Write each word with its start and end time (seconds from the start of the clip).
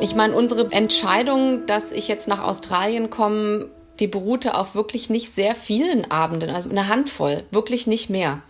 Ich 0.00 0.14
meine, 0.14 0.34
unsere 0.34 0.70
Entscheidung, 0.70 1.66
dass 1.66 1.90
ich 1.90 2.06
jetzt 2.06 2.28
nach 2.28 2.42
Australien 2.42 3.10
komme, 3.10 3.68
die 3.98 4.06
beruhte 4.06 4.54
auf 4.54 4.76
wirklich 4.76 5.10
nicht 5.10 5.30
sehr 5.30 5.56
vielen 5.56 6.08
Abenden, 6.08 6.50
also 6.50 6.70
eine 6.70 6.86
Handvoll, 6.86 7.42
wirklich 7.50 7.88
nicht 7.88 8.08
mehr. 8.08 8.40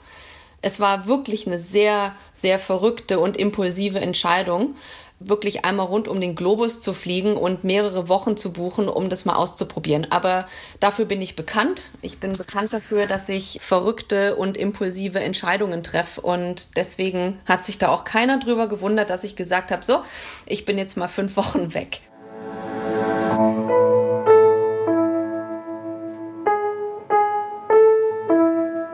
Es 0.61 0.79
war 0.79 1.07
wirklich 1.07 1.47
eine 1.47 1.59
sehr, 1.59 2.15
sehr 2.35 2.59
verrückte 2.59 3.19
und 3.19 3.37
impulsive 3.37 3.99
Entscheidung, 3.99 4.75
wirklich 5.21 5.65
einmal 5.65 5.87
rund 5.87 6.09
um 6.09 6.21
den 6.21 6.35
Globus 6.35 6.81
zu 6.81 6.93
fliegen 6.93 7.37
und 7.37 7.65
mehrere 7.65 8.09
Wochen 8.09 8.37
zu 8.37 8.53
buchen, 8.53 8.89
um 8.89 9.09
das 9.09 9.25
mal 9.25 9.35
auszuprobieren. 9.35 10.07
Aber 10.11 10.47
dafür 10.81 11.05
bin 11.05 11.21
ich 11.21 11.37
bekannt. 11.37 11.91
Ich 12.03 12.19
bin 12.19 12.33
bekannt 12.33 12.73
dafür, 12.73 13.07
dass 13.07 13.29
ich 13.29 13.59
verrückte 13.61 14.37
und 14.37 14.57
impulsive 14.57 15.21
Entscheidungen 15.21 15.83
treffe. 15.83 16.21
Und 16.21 16.77
deswegen 16.77 17.41
hat 17.47 17.67
sich 17.67 17.79
da 17.79 17.89
auch 17.89 18.05
keiner 18.05 18.39
drüber 18.39 18.69
gewundert, 18.69 19.11
dass 19.11 19.25
ich 19.25 19.37
gesagt 19.37 19.73
habe, 19.73 19.85
so, 19.85 20.03
ich 20.47 20.65
bin 20.65 20.79
jetzt 20.79 20.97
mal 20.97 21.09
fünf 21.09 21.37
Wochen 21.37 21.75
weg. 21.75 22.01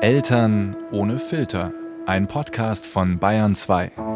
Eltern 0.00 0.76
ohne 0.92 1.18
Filter. 1.18 1.72
Ein 2.04 2.28
Podcast 2.28 2.86
von 2.86 3.18
Bayern 3.18 3.54
2. 3.54 4.13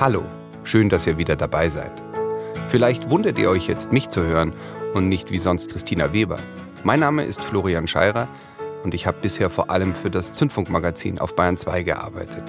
Hallo, 0.00 0.24
schön, 0.62 0.88
dass 0.88 1.08
ihr 1.08 1.18
wieder 1.18 1.34
dabei 1.34 1.68
seid. 1.68 1.90
Vielleicht 2.68 3.10
wundert 3.10 3.36
ihr 3.36 3.50
euch 3.50 3.66
jetzt, 3.66 3.90
mich 3.90 4.08
zu 4.08 4.22
hören 4.22 4.52
und 4.94 5.08
nicht 5.08 5.32
wie 5.32 5.38
sonst 5.38 5.70
Christina 5.70 6.12
Weber. 6.12 6.38
Mein 6.84 7.00
Name 7.00 7.24
ist 7.24 7.42
Florian 7.42 7.88
Scheirer 7.88 8.28
und 8.84 8.94
ich 8.94 9.08
habe 9.08 9.18
bisher 9.20 9.50
vor 9.50 9.72
allem 9.72 9.96
für 9.96 10.08
das 10.08 10.32
Zündfunkmagazin 10.34 11.18
auf 11.18 11.34
Bayern 11.34 11.56
2 11.56 11.82
gearbeitet. 11.82 12.44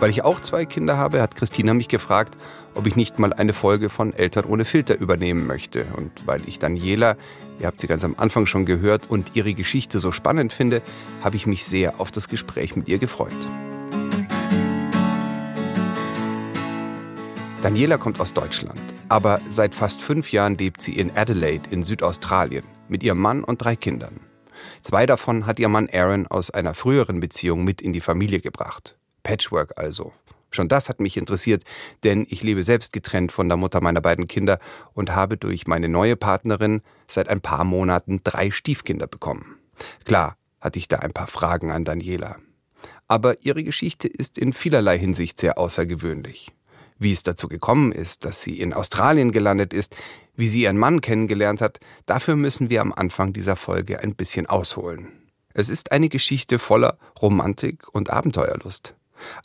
Weil 0.00 0.08
ich 0.08 0.24
auch 0.24 0.40
zwei 0.40 0.64
Kinder 0.64 0.96
habe, 0.96 1.20
hat 1.20 1.34
Christina 1.34 1.74
mich 1.74 1.88
gefragt, 1.88 2.38
ob 2.74 2.86
ich 2.86 2.96
nicht 2.96 3.18
mal 3.18 3.34
eine 3.34 3.52
Folge 3.52 3.90
von 3.90 4.14
Eltern 4.14 4.46
ohne 4.46 4.64
Filter 4.64 4.98
übernehmen 4.98 5.46
möchte. 5.46 5.84
Und 5.94 6.26
weil 6.26 6.48
ich 6.48 6.58
Daniela, 6.58 7.18
ihr 7.58 7.66
habt 7.66 7.80
sie 7.80 7.86
ganz 7.86 8.02
am 8.02 8.14
Anfang 8.16 8.46
schon 8.46 8.64
gehört, 8.64 9.10
und 9.10 9.36
ihre 9.36 9.52
Geschichte 9.52 9.98
so 9.98 10.10
spannend 10.10 10.54
finde, 10.54 10.80
habe 11.22 11.36
ich 11.36 11.46
mich 11.46 11.66
sehr 11.66 12.00
auf 12.00 12.10
das 12.10 12.30
Gespräch 12.30 12.76
mit 12.76 12.88
ihr 12.88 12.96
gefreut. 12.96 13.36
Daniela 17.62 17.98
kommt 17.98 18.20
aus 18.20 18.32
Deutschland, 18.32 18.80
aber 19.10 19.42
seit 19.46 19.74
fast 19.74 20.00
fünf 20.00 20.32
Jahren 20.32 20.56
lebt 20.56 20.80
sie 20.80 20.96
in 20.96 21.14
Adelaide 21.14 21.68
in 21.68 21.82
Südaustralien 21.82 22.64
mit 22.88 23.02
ihrem 23.02 23.20
Mann 23.20 23.44
und 23.44 23.58
drei 23.58 23.76
Kindern. 23.76 24.20
Zwei 24.80 25.04
davon 25.04 25.44
hat 25.44 25.58
ihr 25.58 25.68
Mann 25.68 25.86
Aaron 25.92 26.26
aus 26.26 26.50
einer 26.50 26.72
früheren 26.72 27.20
Beziehung 27.20 27.62
mit 27.62 27.82
in 27.82 27.92
die 27.92 28.00
Familie 28.00 28.40
gebracht. 28.40 28.96
Patchwork 29.24 29.78
also. 29.78 30.14
Schon 30.50 30.68
das 30.68 30.88
hat 30.88 31.00
mich 31.00 31.18
interessiert, 31.18 31.64
denn 32.02 32.26
ich 32.30 32.42
lebe 32.42 32.62
selbst 32.62 32.94
getrennt 32.94 33.30
von 33.30 33.48
der 33.48 33.58
Mutter 33.58 33.82
meiner 33.82 34.00
beiden 34.00 34.26
Kinder 34.26 34.58
und 34.94 35.14
habe 35.14 35.36
durch 35.36 35.66
meine 35.66 35.90
neue 35.90 36.16
Partnerin 36.16 36.80
seit 37.08 37.28
ein 37.28 37.42
paar 37.42 37.64
Monaten 37.64 38.22
drei 38.24 38.50
Stiefkinder 38.50 39.06
bekommen. 39.06 39.58
Klar 40.06 40.38
hatte 40.62 40.78
ich 40.78 40.88
da 40.88 41.00
ein 41.00 41.12
paar 41.12 41.26
Fragen 41.26 41.70
an 41.70 41.84
Daniela. 41.84 42.36
Aber 43.06 43.44
ihre 43.44 43.62
Geschichte 43.64 44.08
ist 44.08 44.38
in 44.38 44.54
vielerlei 44.54 44.98
Hinsicht 44.98 45.38
sehr 45.38 45.58
außergewöhnlich. 45.58 46.52
Wie 47.00 47.10
es 47.10 47.24
dazu 47.24 47.48
gekommen 47.48 47.90
ist, 47.90 48.24
dass 48.24 48.42
sie 48.42 48.60
in 48.60 48.72
Australien 48.72 49.32
gelandet 49.32 49.74
ist, 49.74 49.96
wie 50.36 50.46
sie 50.46 50.62
ihren 50.62 50.78
Mann 50.78 51.00
kennengelernt 51.00 51.60
hat, 51.60 51.80
dafür 52.06 52.36
müssen 52.36 52.70
wir 52.70 52.80
am 52.80 52.92
Anfang 52.92 53.32
dieser 53.32 53.56
Folge 53.56 53.98
ein 53.98 54.14
bisschen 54.14 54.46
ausholen. 54.46 55.08
Es 55.52 55.68
ist 55.68 55.90
eine 55.90 56.08
Geschichte 56.08 56.60
voller 56.60 56.96
Romantik 57.20 57.92
und 57.92 58.10
Abenteuerlust 58.10 58.94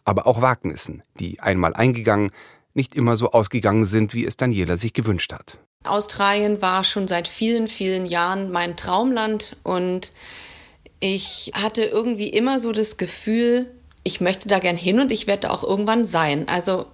aber 0.03 0.27
auch 0.27 0.41
Wagnissen, 0.41 1.03
die 1.19 1.39
einmal 1.39 1.73
eingegangen, 1.73 2.31
nicht 2.73 2.95
immer 2.95 3.15
so 3.15 3.31
ausgegangen 3.31 3.85
sind, 3.85 4.13
wie 4.13 4.25
es 4.25 4.37
Daniela 4.37 4.77
sich 4.77 4.93
gewünscht 4.93 5.31
hat. 5.31 5.59
Australien 5.83 6.61
war 6.61 6.83
schon 6.83 7.07
seit 7.07 7.27
vielen, 7.27 7.67
vielen 7.67 8.05
Jahren 8.05 8.51
mein 8.51 8.75
Traumland 8.75 9.55
und 9.63 10.11
ich 10.99 11.51
hatte 11.53 11.83
irgendwie 11.83 12.29
immer 12.29 12.59
so 12.59 12.71
das 12.71 12.97
Gefühl, 12.97 13.71
ich 14.07 14.21
möchte 14.21 14.47
da 14.47 14.59
gern 14.59 14.77
hin 14.77 14.99
und 14.99 15.11
ich 15.11 15.25
werde 15.25 15.41
da 15.41 15.49
auch 15.49 15.63
irgendwann 15.63 16.05
sein. 16.05 16.47
Also 16.47 16.85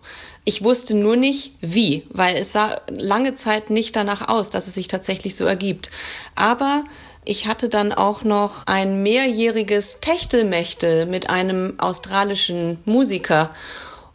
ich 0.45 0.63
wusste 0.63 0.95
nur 0.95 1.17
nicht 1.17 1.51
wie, 1.59 2.07
weil 2.09 2.37
es 2.37 2.53
sah 2.53 2.79
lange 2.87 3.35
Zeit 3.35 3.69
nicht 3.69 3.97
danach 3.97 4.29
aus, 4.29 4.49
dass 4.49 4.67
es 4.67 4.75
sich 4.75 4.87
tatsächlich 4.87 5.35
so 5.35 5.43
ergibt. 5.43 5.91
Aber 6.35 6.85
ich 7.25 7.47
hatte 7.47 7.67
dann 7.67 7.91
auch 7.91 8.23
noch 8.23 8.65
ein 8.65 9.03
mehrjähriges 9.03 9.99
Techtelmechtel 9.99 11.05
mit 11.05 11.29
einem 11.29 11.77
australischen 11.79 12.79
Musiker. 12.85 13.53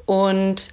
Und 0.06 0.70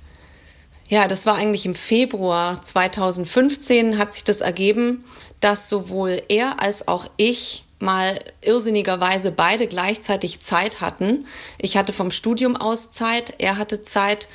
ja, 0.87 1.09
das 1.09 1.25
war 1.25 1.35
eigentlich 1.35 1.65
im 1.65 1.75
Februar 1.75 2.63
2015 2.63 3.97
hat 3.97 4.13
sich 4.13 4.23
das 4.23 4.39
ergeben, 4.39 5.03
dass 5.41 5.67
sowohl 5.67 6.21
er 6.29 6.61
als 6.61 6.87
auch 6.87 7.05
ich 7.17 7.65
mal 7.83 8.19
irrsinnigerweise 8.41 9.31
beide 9.31 9.67
gleichzeitig 9.67 10.39
Zeit 10.39 10.81
hatten. 10.81 11.27
Ich 11.59 11.77
hatte 11.77 11.93
vom 11.93 12.09
Studium 12.09 12.55
aus 12.55 12.89
Zeit, 12.89 13.35
er 13.37 13.57
hatte 13.57 13.81
Zeit 13.81 14.27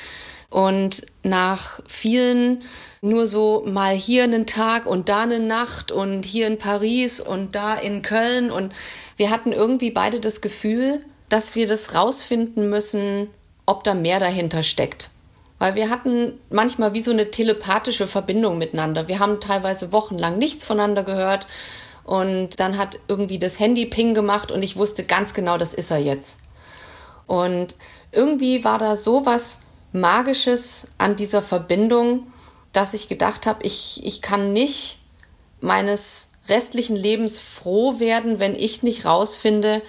und 0.50 1.06
nach 1.22 1.80
vielen 1.86 2.62
nur 3.00 3.26
so 3.26 3.64
mal 3.66 3.94
hier 3.94 4.24
einen 4.24 4.46
Tag 4.46 4.86
und 4.86 5.08
da 5.08 5.22
eine 5.22 5.40
Nacht 5.40 5.92
und 5.92 6.24
hier 6.24 6.46
in 6.46 6.58
Paris 6.58 7.20
und 7.20 7.54
da 7.54 7.74
in 7.74 8.02
Köln 8.02 8.50
und 8.50 8.72
wir 9.16 9.30
hatten 9.30 9.52
irgendwie 9.52 9.90
beide 9.90 10.20
das 10.20 10.40
Gefühl, 10.40 11.04
dass 11.28 11.54
wir 11.54 11.66
das 11.66 11.94
rausfinden 11.94 12.70
müssen, 12.70 13.28
ob 13.66 13.84
da 13.84 13.94
mehr 13.94 14.18
dahinter 14.18 14.62
steckt. 14.62 15.10
Weil 15.58 15.74
wir 15.74 15.90
hatten 15.90 16.38
manchmal 16.50 16.94
wie 16.94 17.00
so 17.00 17.10
eine 17.10 17.30
telepathische 17.30 18.06
Verbindung 18.06 18.58
miteinander. 18.58 19.08
Wir 19.08 19.18
haben 19.18 19.40
teilweise 19.40 19.92
wochenlang 19.92 20.38
nichts 20.38 20.64
voneinander 20.64 21.02
gehört 21.02 21.48
und 22.08 22.58
dann 22.58 22.78
hat 22.78 23.00
irgendwie 23.06 23.38
das 23.38 23.58
Handy 23.58 23.84
Ping 23.84 24.14
gemacht 24.14 24.50
und 24.50 24.62
ich 24.62 24.78
wusste 24.78 25.04
ganz 25.04 25.34
genau, 25.34 25.58
das 25.58 25.74
ist 25.74 25.90
er 25.90 25.98
jetzt. 25.98 26.40
Und 27.26 27.76
irgendwie 28.12 28.64
war 28.64 28.78
da 28.78 28.96
so 28.96 29.26
was 29.26 29.60
Magisches 29.92 30.94
an 30.96 31.16
dieser 31.16 31.42
Verbindung, 31.42 32.32
dass 32.72 32.94
ich 32.94 33.08
gedacht 33.08 33.44
habe, 33.44 33.62
ich, 33.62 34.00
ich 34.06 34.22
kann 34.22 34.54
nicht 34.54 35.00
meines 35.60 36.30
restlichen 36.48 36.96
Lebens 36.96 37.38
froh 37.38 38.00
werden, 38.00 38.38
wenn 38.38 38.56
ich 38.56 38.82
nicht 38.82 39.04
rausfinde, 39.04 39.82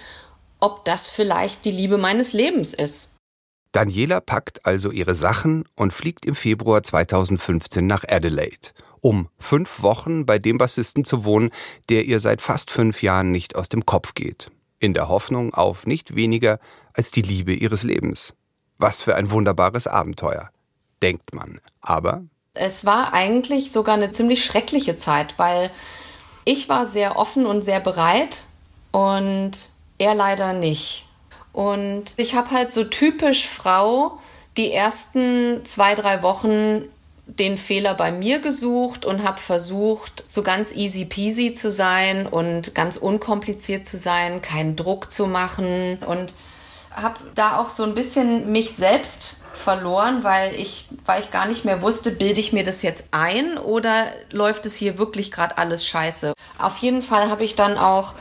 ob 0.58 0.84
das 0.84 1.08
vielleicht 1.08 1.64
die 1.64 1.70
Liebe 1.70 1.96
meines 1.96 2.34
Lebens 2.34 2.74
ist. 2.74 3.08
Daniela 3.72 4.20
packt 4.20 4.66
also 4.66 4.90
ihre 4.90 5.14
Sachen 5.14 5.64
und 5.74 5.94
fliegt 5.94 6.26
im 6.26 6.34
Februar 6.34 6.82
2015 6.82 7.86
nach 7.86 8.04
Adelaide, 8.06 8.72
um 9.00 9.28
fünf 9.38 9.82
Wochen 9.82 10.26
bei 10.26 10.38
dem 10.38 10.58
Bassisten 10.58 11.04
zu 11.04 11.24
wohnen, 11.24 11.50
der 11.88 12.06
ihr 12.06 12.20
seit 12.20 12.40
fast 12.40 12.70
fünf 12.70 13.02
Jahren 13.02 13.32
nicht 13.32 13.56
aus 13.56 13.68
dem 13.68 13.86
Kopf 13.86 14.14
geht, 14.14 14.50
in 14.78 14.94
der 14.94 15.08
Hoffnung 15.08 15.54
auf 15.54 15.86
nicht 15.86 16.14
weniger 16.14 16.58
als 16.94 17.10
die 17.10 17.22
Liebe 17.22 17.52
ihres 17.52 17.82
Lebens. 17.82 18.34
Was 18.78 19.02
für 19.02 19.14
ein 19.14 19.30
wunderbares 19.30 19.86
Abenteuer, 19.86 20.50
denkt 21.02 21.34
man. 21.34 21.60
Aber 21.80 22.24
es 22.54 22.84
war 22.84 23.12
eigentlich 23.12 23.72
sogar 23.72 23.94
eine 23.94 24.12
ziemlich 24.12 24.44
schreckliche 24.44 24.98
Zeit, 24.98 25.38
weil 25.38 25.70
ich 26.44 26.68
war 26.68 26.86
sehr 26.86 27.16
offen 27.16 27.46
und 27.46 27.62
sehr 27.62 27.80
bereit 27.80 28.44
und 28.90 29.70
er 29.98 30.14
leider 30.14 30.52
nicht. 30.52 31.06
Und 31.52 32.14
ich 32.16 32.34
habe 32.34 32.50
halt 32.50 32.72
so 32.72 32.84
typisch 32.84 33.46
Frau 33.46 34.18
die 34.56 34.72
ersten 34.72 35.64
zwei, 35.64 35.94
drei 35.94 36.22
Wochen 36.22 36.84
den 37.38 37.56
Fehler 37.56 37.94
bei 37.94 38.10
mir 38.10 38.40
gesucht 38.40 39.04
und 39.04 39.22
habe 39.22 39.40
versucht, 39.40 40.24
so 40.28 40.42
ganz 40.42 40.72
easy 40.74 41.04
peasy 41.04 41.54
zu 41.54 41.70
sein 41.70 42.26
und 42.26 42.74
ganz 42.74 42.96
unkompliziert 42.96 43.86
zu 43.86 43.98
sein, 43.98 44.42
keinen 44.42 44.76
Druck 44.76 45.12
zu 45.12 45.26
machen 45.26 45.98
und 46.06 46.34
habe 46.90 47.20
da 47.34 47.58
auch 47.58 47.68
so 47.68 47.84
ein 47.84 47.94
bisschen 47.94 48.50
mich 48.50 48.72
selbst 48.72 49.36
verloren, 49.52 50.24
weil 50.24 50.54
ich, 50.54 50.86
weil 51.04 51.20
ich 51.20 51.30
gar 51.30 51.46
nicht 51.46 51.64
mehr 51.64 51.82
wusste, 51.82 52.10
bilde 52.10 52.40
ich 52.40 52.52
mir 52.52 52.64
das 52.64 52.82
jetzt 52.82 53.04
ein 53.10 53.58
oder 53.58 54.06
läuft 54.30 54.66
es 54.66 54.74
hier 54.74 54.98
wirklich 54.98 55.30
gerade 55.30 55.58
alles 55.58 55.86
scheiße. 55.86 56.32
Auf 56.58 56.78
jeden 56.78 57.02
Fall 57.02 57.28
habe 57.28 57.44
ich 57.44 57.54
dann 57.54 57.78
auch 57.78 58.14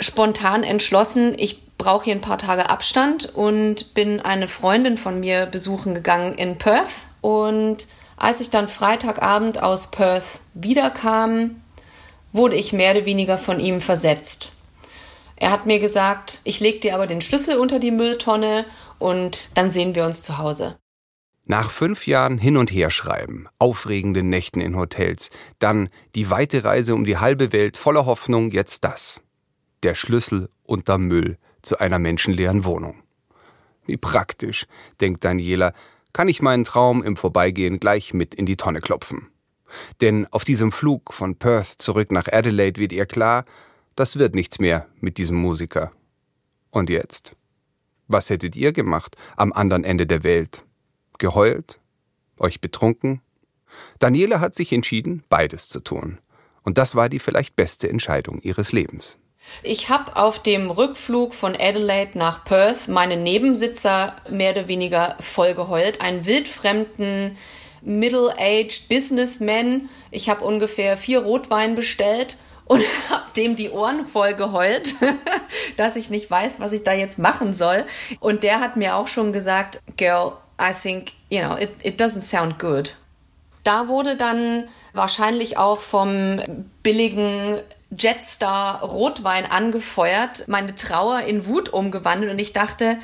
spontan 0.00 0.62
entschlossen, 0.62 1.34
ich 1.38 1.62
brauche 1.76 2.04
hier 2.04 2.14
ein 2.14 2.20
paar 2.20 2.38
Tage 2.38 2.68
Abstand 2.68 3.34
und 3.34 3.94
bin 3.94 4.20
eine 4.20 4.48
Freundin 4.48 4.96
von 4.96 5.20
mir 5.20 5.46
besuchen 5.46 5.94
gegangen 5.94 6.34
in 6.34 6.58
Perth. 6.58 6.88
Und 7.20 7.86
als 8.20 8.40
ich 8.40 8.50
dann 8.50 8.68
Freitagabend 8.68 9.62
aus 9.62 9.90
Perth 9.90 10.40
wiederkam, 10.54 11.62
wurde 12.32 12.54
ich 12.54 12.72
mehr 12.72 12.92
oder 12.92 13.06
weniger 13.06 13.38
von 13.38 13.58
ihm 13.58 13.80
versetzt. 13.80 14.52
Er 15.36 15.50
hat 15.50 15.66
mir 15.66 15.80
gesagt, 15.80 16.40
ich 16.44 16.60
leg 16.60 16.82
dir 16.82 16.94
aber 16.94 17.06
den 17.06 17.22
Schlüssel 17.22 17.56
unter 17.56 17.80
die 17.80 17.90
Mülltonne 17.90 18.66
und 18.98 19.56
dann 19.56 19.70
sehen 19.70 19.94
wir 19.94 20.04
uns 20.04 20.20
zu 20.20 20.38
Hause. 20.38 20.78
Nach 21.46 21.70
fünf 21.70 22.06
Jahren 22.06 22.36
hin 22.36 22.58
und 22.58 22.70
her 22.70 22.90
schreiben, 22.90 23.48
aufregenden 23.58 24.28
Nächten 24.28 24.60
in 24.60 24.76
Hotels, 24.76 25.30
dann 25.58 25.88
die 26.14 26.30
weite 26.30 26.62
Reise 26.62 26.94
um 26.94 27.04
die 27.04 27.16
halbe 27.16 27.52
Welt 27.52 27.78
voller 27.78 28.04
Hoffnung, 28.04 28.50
jetzt 28.50 28.84
das. 28.84 29.22
der 29.82 29.94
Schlüssel 29.94 30.50
unter 30.62 30.98
Müll 30.98 31.38
zu 31.62 31.78
einer 31.78 31.98
menschenleeren 31.98 32.64
Wohnung. 32.64 33.02
Wie 33.86 33.96
praktisch, 33.96 34.66
denkt 35.00 35.24
Daniela, 35.24 35.72
kann 36.12 36.28
ich 36.28 36.42
meinen 36.42 36.64
Traum 36.64 37.02
im 37.02 37.16
Vorbeigehen 37.16 37.80
gleich 37.80 38.14
mit 38.14 38.34
in 38.34 38.46
die 38.46 38.56
Tonne 38.56 38.80
klopfen. 38.80 39.28
Denn 40.00 40.26
auf 40.32 40.44
diesem 40.44 40.72
Flug 40.72 41.12
von 41.12 41.36
Perth 41.36 41.80
zurück 41.80 42.10
nach 42.10 42.26
Adelaide 42.30 42.80
wird 42.80 42.92
ihr 42.92 43.06
klar, 43.06 43.44
das 43.96 44.18
wird 44.18 44.34
nichts 44.34 44.58
mehr 44.58 44.86
mit 45.00 45.18
diesem 45.18 45.36
Musiker. 45.36 45.92
Und 46.70 46.90
jetzt? 46.90 47.36
Was 48.08 48.30
hättet 48.30 48.56
ihr 48.56 48.72
gemacht 48.72 49.16
am 49.36 49.52
anderen 49.52 49.84
Ende 49.84 50.06
der 50.06 50.24
Welt? 50.24 50.64
Geheult? 51.18 51.80
Euch 52.38 52.60
betrunken? 52.60 53.20
Daniela 53.98 54.40
hat 54.40 54.54
sich 54.54 54.72
entschieden, 54.72 55.22
beides 55.28 55.68
zu 55.68 55.80
tun. 55.80 56.18
Und 56.62 56.78
das 56.78 56.94
war 56.94 57.08
die 57.08 57.18
vielleicht 57.18 57.56
beste 57.56 57.88
Entscheidung 57.88 58.40
ihres 58.40 58.72
Lebens. 58.72 59.18
Ich 59.62 59.88
habe 59.88 60.16
auf 60.16 60.38
dem 60.38 60.70
Rückflug 60.70 61.34
von 61.34 61.54
Adelaide 61.54 62.18
nach 62.18 62.44
Perth 62.44 62.88
meine 62.88 63.16
Nebensitzer 63.16 64.16
mehr 64.28 64.52
oder 64.52 64.68
weniger 64.68 65.16
vollgeheult. 65.20 66.00
Einen 66.00 66.26
wildfremden 66.26 67.36
Middle-aged 67.82 68.88
Businessman. 68.88 69.88
Ich 70.10 70.28
habe 70.28 70.44
ungefähr 70.44 70.96
vier 70.96 71.20
Rotwein 71.20 71.74
bestellt 71.74 72.38
und 72.64 72.82
habe 73.10 73.24
dem 73.36 73.56
die 73.56 73.70
Ohren 73.70 74.06
voll 74.06 74.34
geheult, 74.34 74.94
dass 75.76 75.96
ich 75.96 76.10
nicht 76.10 76.30
weiß, 76.30 76.60
was 76.60 76.72
ich 76.72 76.84
da 76.84 76.92
jetzt 76.92 77.18
machen 77.18 77.52
soll. 77.52 77.84
Und 78.20 78.42
der 78.42 78.60
hat 78.60 78.76
mir 78.76 78.96
auch 78.96 79.08
schon 79.08 79.32
gesagt, 79.32 79.80
Girl, 79.96 80.32
I 80.60 80.72
think, 80.72 81.12
you 81.30 81.40
know, 81.40 81.56
it, 81.56 81.70
it 81.82 82.00
doesn't 82.00 82.22
sound 82.22 82.58
good. 82.58 82.94
Da 83.64 83.88
wurde 83.88 84.16
dann 84.16 84.68
wahrscheinlich 84.92 85.58
auch 85.58 85.78
vom 85.78 86.40
billigen 86.82 87.60
Jetstar 87.90 88.82
Rotwein 88.82 89.46
angefeuert, 89.46 90.46
meine 90.48 90.74
Trauer 90.74 91.22
in 91.22 91.46
Wut 91.46 91.70
umgewandelt 91.70 92.30
und 92.30 92.38
ich 92.38 92.52
dachte, 92.52 92.98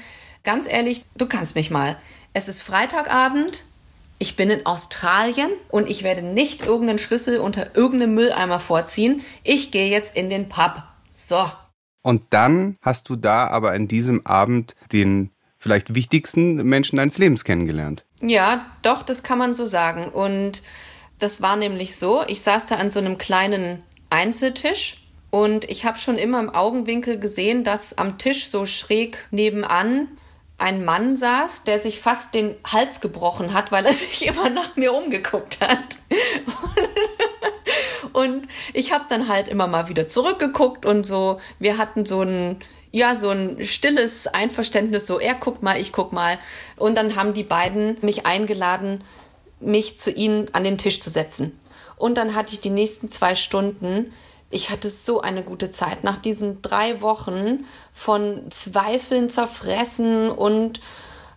ganz 0.44 0.66
ehrlich, 0.68 1.04
du 1.16 1.26
kannst 1.26 1.54
mich 1.56 1.70
mal. 1.70 1.96
Es 2.32 2.48
ist 2.48 2.62
Freitagabend, 2.62 3.64
ich 4.18 4.36
bin 4.36 4.48
in 4.48 4.64
Australien 4.64 5.50
und 5.68 5.88
ich 5.88 6.02
werde 6.02 6.22
nicht 6.22 6.64
irgendeinen 6.64 6.98
Schlüssel 6.98 7.38
unter 7.38 7.76
irgendeinem 7.76 8.14
Mülleimer 8.14 8.60
vorziehen. 8.60 9.22
Ich 9.42 9.70
gehe 9.70 9.90
jetzt 9.90 10.16
in 10.16 10.30
den 10.30 10.48
Pub. 10.48 10.82
So. 11.10 11.50
Und 12.02 12.22
dann 12.30 12.76
hast 12.80 13.08
du 13.08 13.16
da 13.16 13.48
aber 13.48 13.72
an 13.72 13.88
diesem 13.88 14.24
Abend 14.24 14.74
den 14.92 15.30
vielleicht 15.58 15.94
wichtigsten 15.94 16.56
Menschen 16.62 16.96
deines 16.96 17.18
Lebens 17.18 17.44
kennengelernt. 17.44 18.04
Ja, 18.22 18.66
doch, 18.82 19.02
das 19.02 19.22
kann 19.22 19.38
man 19.38 19.54
so 19.54 19.66
sagen. 19.66 20.08
Und 20.08 20.62
das 21.18 21.42
war 21.42 21.56
nämlich 21.56 21.96
so, 21.96 22.22
ich 22.26 22.40
saß 22.40 22.66
da 22.66 22.76
an 22.76 22.90
so 22.90 23.00
einem 23.00 23.18
kleinen 23.18 23.82
Einzeltisch 24.10 24.98
und 25.30 25.68
ich 25.70 25.84
habe 25.84 25.98
schon 25.98 26.18
immer 26.18 26.40
im 26.40 26.50
Augenwinkel 26.50 27.18
gesehen, 27.18 27.64
dass 27.64 27.98
am 27.98 28.18
Tisch 28.18 28.46
so 28.46 28.66
schräg 28.66 29.26
nebenan 29.30 30.08
ein 30.58 30.84
Mann 30.84 31.16
saß, 31.16 31.64
der 31.64 31.78
sich 31.78 32.00
fast 32.00 32.34
den 32.34 32.54
Hals 32.66 33.00
gebrochen 33.00 33.52
hat, 33.52 33.72
weil 33.72 33.84
er 33.84 33.92
sich 33.92 34.26
immer 34.26 34.48
nach 34.48 34.76
mir 34.76 34.94
umgeguckt 34.94 35.60
hat. 35.60 35.98
und 38.12 38.48
ich 38.72 38.92
habe 38.92 39.04
dann 39.08 39.28
halt 39.28 39.48
immer 39.48 39.66
mal 39.66 39.88
wieder 39.88 40.08
zurückgeguckt 40.08 40.86
und 40.86 41.04
so, 41.04 41.40
wir 41.58 41.76
hatten 41.76 42.06
so 42.06 42.22
ein 42.22 42.60
ja, 42.92 43.14
so 43.14 43.28
ein 43.28 43.62
stilles 43.62 44.26
Einverständnis, 44.26 45.06
so 45.06 45.20
er 45.20 45.34
guckt 45.34 45.62
mal, 45.62 45.78
ich 45.78 45.92
guck 45.92 46.14
mal. 46.14 46.38
Und 46.76 46.96
dann 46.96 47.14
haben 47.14 47.34
die 47.34 47.42
beiden 47.42 47.98
mich 48.00 48.24
eingeladen, 48.24 49.04
mich 49.60 49.98
zu 49.98 50.10
ihnen 50.10 50.48
an 50.54 50.64
den 50.64 50.78
Tisch 50.78 50.98
zu 50.98 51.10
setzen. 51.10 51.60
Und 51.96 52.18
dann 52.18 52.34
hatte 52.34 52.52
ich 52.52 52.60
die 52.60 52.70
nächsten 52.70 53.10
zwei 53.10 53.34
Stunden 53.34 54.12
ich 54.50 54.70
hatte 54.70 54.90
so 54.90 55.20
eine 55.20 55.42
gute 55.42 55.70
Zeit 55.70 56.04
nach 56.04 56.16
diesen 56.16 56.62
drei 56.62 57.00
Wochen 57.00 57.64
von 57.92 58.50
Zweifeln 58.50 59.28
zerfressen 59.28 60.30
und 60.30 60.80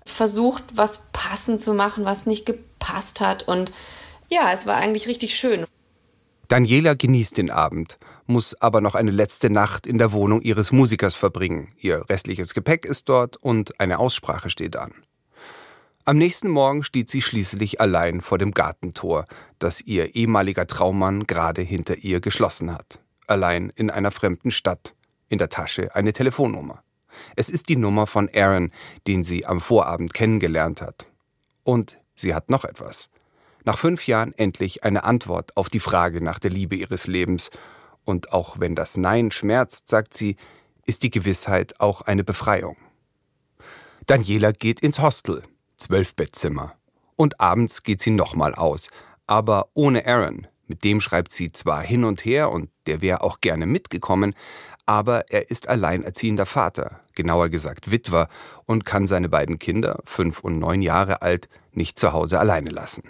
versucht, 0.05 0.63
was 0.75 1.09
passend 1.11 1.61
zu 1.61 1.73
machen, 1.73 2.05
was 2.05 2.25
nicht 2.25 2.45
gepasst 2.45 3.19
hat. 3.19 3.47
Und 3.47 3.71
ja, 4.29 4.51
es 4.51 4.65
war 4.65 4.75
eigentlich 4.75 5.07
richtig 5.07 5.35
schön. 5.35 5.65
Daniela 6.47 6.95
genießt 6.95 7.37
den 7.37 7.51
Abend, 7.51 7.99
muss 8.25 8.59
aber 8.59 8.81
noch 8.81 8.95
eine 8.95 9.11
letzte 9.11 9.51
Nacht 9.51 9.85
in 9.85 9.97
der 9.97 10.11
Wohnung 10.11 10.41
ihres 10.41 10.71
Musikers 10.71 11.15
verbringen. 11.15 11.73
Ihr 11.77 12.07
restliches 12.09 12.53
Gepäck 12.53 12.85
ist 12.85 13.09
dort 13.09 13.37
und 13.37 13.79
eine 13.79 13.99
Aussprache 13.99 14.49
steht 14.49 14.75
an. 14.75 14.93
Am 16.09 16.17
nächsten 16.17 16.49
Morgen 16.49 16.81
steht 16.81 17.07
sie 17.07 17.21
schließlich 17.21 17.79
allein 17.79 18.21
vor 18.21 18.39
dem 18.39 18.51
Gartentor, 18.51 19.27
das 19.59 19.79
ihr 19.79 20.15
ehemaliger 20.15 20.65
Traummann 20.65 21.27
gerade 21.27 21.61
hinter 21.61 21.97
ihr 21.97 22.19
geschlossen 22.19 22.73
hat. 22.73 22.99
Allein 23.27 23.71
in 23.75 23.91
einer 23.91 24.09
fremden 24.09 24.49
Stadt. 24.49 24.95
In 25.27 25.37
der 25.37 25.49
Tasche 25.49 25.93
eine 25.93 26.11
Telefonnummer. 26.11 26.81
Es 27.35 27.47
ist 27.47 27.69
die 27.69 27.75
Nummer 27.75 28.07
von 28.07 28.27
Aaron, 28.33 28.71
den 29.05 29.23
sie 29.23 29.45
am 29.45 29.61
Vorabend 29.61 30.15
kennengelernt 30.15 30.81
hat. 30.81 31.05
Und 31.63 31.99
sie 32.15 32.33
hat 32.33 32.49
noch 32.49 32.65
etwas. 32.65 33.11
Nach 33.63 33.77
fünf 33.77 34.07
Jahren 34.07 34.33
endlich 34.33 34.83
eine 34.83 35.03
Antwort 35.03 35.55
auf 35.57 35.69
die 35.69 35.79
Frage 35.79 36.23
nach 36.23 36.39
der 36.39 36.49
Liebe 36.49 36.75
ihres 36.75 37.05
Lebens. 37.05 37.51
Und 38.03 38.33
auch 38.33 38.59
wenn 38.59 38.73
das 38.73 38.97
Nein 38.97 39.29
schmerzt, 39.29 39.89
sagt 39.89 40.15
sie, 40.15 40.37
ist 40.87 41.03
die 41.03 41.11
Gewissheit 41.11 41.79
auch 41.79 42.01
eine 42.01 42.23
Befreiung. 42.23 42.77
Daniela 44.07 44.53
geht 44.53 44.79
ins 44.79 44.97
Hostel, 44.97 45.43
zwölf 45.79 46.15
Bettzimmer. 46.15 46.75
Und 47.15 47.39
abends 47.39 47.83
geht 47.83 48.01
sie 48.01 48.11
nochmal 48.11 48.55
aus, 48.55 48.89
aber 49.27 49.69
ohne 49.73 50.05
Aaron. 50.05 50.47
Mit 50.67 50.83
dem 50.83 51.01
schreibt 51.01 51.33
sie 51.33 51.51
zwar 51.51 51.81
hin 51.81 52.03
und 52.03 52.23
her 52.25 52.51
und 52.51 52.69
der 52.85 53.01
wäre 53.01 53.21
auch 53.21 53.41
gerne 53.41 53.65
mitgekommen, 53.65 54.35
aber 54.85 55.29
er 55.29 55.49
ist 55.49 55.67
alleinerziehender 55.67 56.45
Vater, 56.45 56.99
genauer 57.15 57.49
gesagt 57.49 57.91
Witwer, 57.91 58.27
und 58.65 58.85
kann 58.85 59.07
seine 59.07 59.29
beiden 59.29 59.59
Kinder, 59.59 59.99
fünf 60.05 60.39
und 60.39 60.59
neun 60.59 60.81
Jahre 60.81 61.21
alt, 61.21 61.49
nicht 61.71 61.99
zu 61.99 62.13
Hause 62.13 62.39
alleine 62.39 62.69
lassen. 62.69 63.03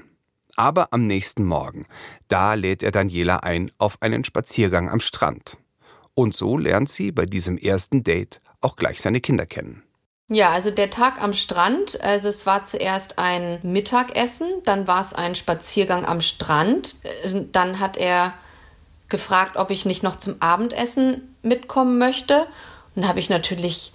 Aber 0.56 0.92
am 0.92 1.08
nächsten 1.08 1.46
Morgen, 1.46 1.86
da 2.28 2.54
lädt 2.54 2.84
er 2.84 2.92
Daniela 2.92 3.38
ein 3.38 3.72
auf 3.78 4.02
einen 4.02 4.26
Spaziergang 4.26 4.90
am 4.90 5.00
Strand. 5.00 5.58
Und 6.16 6.36
so 6.36 6.58
lernt 6.58 6.90
sie 6.90 7.14
bei 7.14 7.26
diesem 7.26 7.58
ersten 7.58 8.04
Date 8.04 8.42
auch 8.60 8.76
gleich 8.76 9.02
seine 9.02 9.22
Kinder 9.22 9.46
kennen. 9.46 9.84
Ja, 10.32 10.52
also 10.52 10.70
der 10.70 10.92
Tag 10.92 11.22
am 11.22 11.34
Strand, 11.34 12.00
also 12.02 12.30
es 12.30 12.46
war 12.46 12.64
zuerst 12.64 13.18
ein 13.18 13.60
Mittagessen, 13.64 14.48
dann 14.64 14.86
war 14.86 15.02
es 15.02 15.14
ein 15.14 15.34
Spaziergang 15.34 16.06
am 16.06 16.22
Strand, 16.22 16.96
äh, 17.04 17.46
dann 17.52 17.80
hat 17.80 17.98
er 17.98 18.36
gefragt, 19.10 19.58
ob 19.58 19.72
ich 19.72 19.86
nicht 19.86 20.04
noch 20.04 20.18
zum 20.18 20.36
Abendessen 20.40 21.36
mitkommen 21.42 21.98
möchte. 21.98 22.46
Und 22.96 23.08
habe 23.08 23.20
ich 23.20 23.30
natürlich 23.30 23.92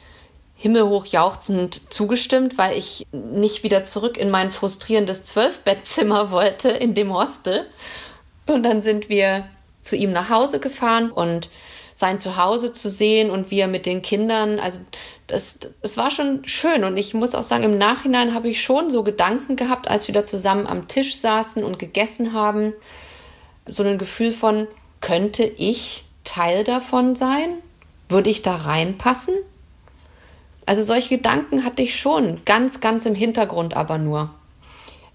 himmelhoch 0.57 1.07
jauchzend 1.07 1.93
zugestimmt, 1.93 2.59
weil 2.59 2.77
ich 2.77 3.07
nicht 3.13 3.63
wieder 3.63 3.85
zurück 3.85 4.17
in 4.17 4.31
mein 4.31 4.51
frustrierendes 4.51 5.25
Zwölfbettzimmer 5.25 6.31
wollte 6.31 6.71
in 6.71 6.95
dem 6.95 7.13
Hostel. 7.13 7.67
Und 8.47 8.65
dann 8.65 8.83
sind 8.83 9.09
wir 9.09 9.47
zu 9.83 9.97
ihm 9.97 10.13
nach 10.13 10.31
Hause 10.31 10.59
gefahren 10.59 11.11
und 11.11 11.49
sein 11.95 12.19
Zuhause 12.19 12.73
zu 12.73 12.91
sehen 12.91 13.31
und 13.31 13.51
wie 13.51 13.61
er 13.61 13.69
mit 13.69 13.87
den 13.87 14.03
Kindern, 14.03 14.59
also 14.59 14.81
das, 15.27 15.59
das 15.81 15.97
war 15.97 16.11
schon 16.11 16.47
schön. 16.47 16.85
Und 16.85 16.97
ich 16.97 17.15
muss 17.15 17.35
auch 17.35 17.43
sagen, 17.43 17.65
im 17.65 17.79
Nachhinein 17.79 18.35
habe 18.35 18.49
ich 18.49 18.63
schon 18.63 18.91
so 18.91 19.03
Gedanken 19.03 19.57
gehabt, 19.57 19.89
als 19.89 20.07
wir 20.09 20.15
da 20.15 20.27
zusammen 20.27 20.67
am 20.67 20.89
Tisch 20.89 21.17
saßen 21.17 21.65
und 21.65 21.79
gegessen 21.79 22.33
haben, 22.33 22.73
so 23.67 23.83
ein 23.83 23.99
Gefühl 23.99 24.33
von, 24.33 24.67
könnte 25.01 25.45
ich 25.45 26.05
Teil 26.25 26.65
davon 26.65 27.17
sein? 27.17 27.59
Würde 28.09 28.31
ich 28.31 28.43
da 28.43 28.57
reinpassen? 28.57 29.35
Also 30.67 30.83
solche 30.83 31.17
Gedanken 31.17 31.65
hatte 31.65 31.83
ich 31.83 31.99
schon, 31.99 32.45
ganz, 32.45 32.81
ganz 32.81 33.07
im 33.07 33.15
Hintergrund 33.15 33.75
aber 33.75 33.99
nur. 33.99 34.31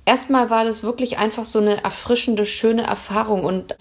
Erstmal 0.06 0.50
war 0.50 0.64
das 0.64 0.84
wirklich 0.84 1.18
einfach 1.18 1.46
so 1.46 1.60
eine 1.60 1.84
erfrischende, 1.84 2.46
schöne 2.46 2.84
Erfahrung 2.84 3.44
und 3.44 3.76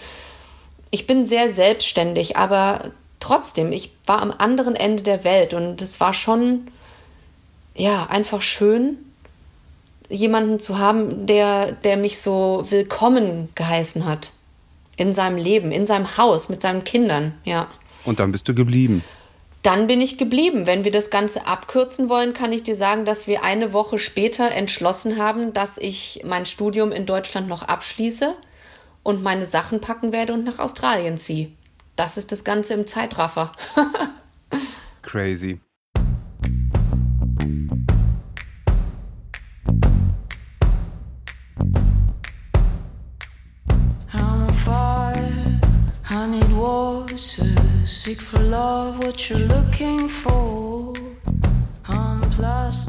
ich 0.90 1.06
bin 1.06 1.24
sehr 1.24 1.50
selbstständig, 1.50 2.36
aber 2.36 2.92
trotzdem, 3.28 3.72
ich 3.72 3.92
war 4.06 4.22
am 4.22 4.32
anderen 4.36 4.74
Ende 4.74 5.02
der 5.02 5.22
Welt 5.22 5.52
und 5.52 5.82
es 5.82 6.00
war 6.00 6.14
schon, 6.14 6.68
ja, 7.74 8.06
einfach 8.06 8.40
schön, 8.40 8.96
jemanden 10.08 10.58
zu 10.58 10.78
haben, 10.78 11.26
der, 11.26 11.72
der 11.72 11.98
mich 11.98 12.20
so 12.20 12.64
willkommen 12.70 13.50
geheißen 13.54 14.06
hat. 14.06 14.32
In 14.96 15.12
seinem 15.12 15.36
Leben, 15.36 15.70
in 15.70 15.86
seinem 15.86 16.16
Haus, 16.16 16.48
mit 16.48 16.62
seinen 16.62 16.84
Kindern, 16.84 17.34
ja. 17.44 17.68
Und 18.04 18.18
dann 18.18 18.32
bist 18.32 18.48
du 18.48 18.54
geblieben. 18.54 19.04
Dann 19.62 19.86
bin 19.86 20.00
ich 20.00 20.16
geblieben. 20.16 20.66
Wenn 20.66 20.84
wir 20.84 20.90
das 20.90 21.10
Ganze 21.10 21.46
abkürzen 21.46 22.08
wollen, 22.08 22.32
kann 22.32 22.52
ich 22.52 22.62
dir 22.62 22.76
sagen, 22.76 23.04
dass 23.04 23.26
wir 23.26 23.44
eine 23.44 23.74
Woche 23.74 23.98
später 23.98 24.50
entschlossen 24.50 25.18
haben, 25.22 25.52
dass 25.52 25.76
ich 25.76 26.22
mein 26.24 26.46
Studium 26.46 26.90
in 26.90 27.04
Deutschland 27.04 27.46
noch 27.46 27.62
abschließe 27.62 28.34
und 29.02 29.22
meine 29.22 29.44
Sachen 29.44 29.80
packen 29.80 30.12
werde 30.12 30.32
und 30.32 30.44
nach 30.44 30.58
Australien 30.58 31.18
ziehe. 31.18 31.50
Das 31.98 32.16
ist 32.16 32.30
das 32.30 32.44
Ganze 32.44 32.74
im 32.74 32.86
Zeitraffer. 32.86 33.50
Crazy. 35.02 35.60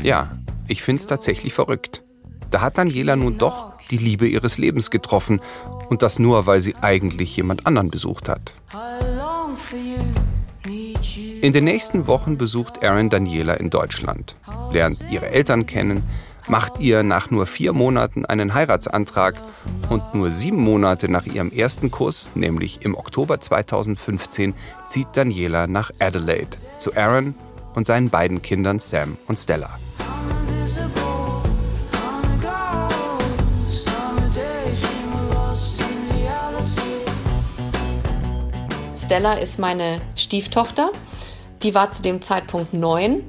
Ja, 0.03 0.37
ich 0.67 0.83
find's 0.83 1.07
tatsächlich 1.07 1.55
verrückt. 1.55 2.03
Da 2.51 2.61
hat 2.61 2.77
Daniela 2.77 3.15
nun 3.15 3.39
doch 3.39 3.73
die 3.89 3.97
Liebe 3.97 4.27
ihres 4.27 4.59
Lebens 4.59 4.91
getroffen 4.91 5.41
und 5.89 6.01
das 6.01 6.19
nur, 6.19 6.45
weil 6.45 6.61
sie 6.61 6.75
eigentlich 6.81 7.35
jemand 7.35 7.65
anderen 7.65 7.89
besucht 7.89 8.29
hat. 8.29 8.53
In 11.41 11.53
den 11.53 11.63
nächsten 11.63 12.07
Wochen 12.07 12.37
besucht 12.37 12.83
Aaron 12.83 13.09
Daniela 13.09 13.53
in 13.55 13.69
Deutschland, 13.69 14.35
lernt 14.71 15.05
ihre 15.09 15.29
Eltern 15.29 15.65
kennen, 15.65 16.03
macht 16.47 16.79
ihr 16.79 17.03
nach 17.03 17.31
nur 17.31 17.45
vier 17.45 17.73
Monaten 17.73 18.25
einen 18.25 18.53
Heiratsantrag 18.53 19.35
und 19.89 20.13
nur 20.13 20.31
sieben 20.31 20.61
Monate 20.61 21.09
nach 21.09 21.25
ihrem 21.25 21.51
ersten 21.51 21.91
Kuss, 21.91 22.31
nämlich 22.35 22.83
im 22.83 22.95
Oktober 22.95 23.39
2015, 23.39 24.53
zieht 24.87 25.07
Daniela 25.13 25.67
nach 25.67 25.91
Adelaide 25.99 26.57
zu 26.79 26.95
Aaron 26.95 27.35
und 27.75 27.85
seinen 27.85 28.09
beiden 28.09 28.41
Kindern 28.41 28.79
Sam 28.79 29.17
und 29.27 29.37
Stella. 29.37 29.69
Stella 39.09 39.33
ist 39.33 39.57
meine 39.57 39.99
Stieftochter. 40.15 40.91
Die 41.63 41.73
war 41.73 41.91
zu 41.91 42.03
dem 42.03 42.21
Zeitpunkt 42.21 42.75
neun. 42.75 43.23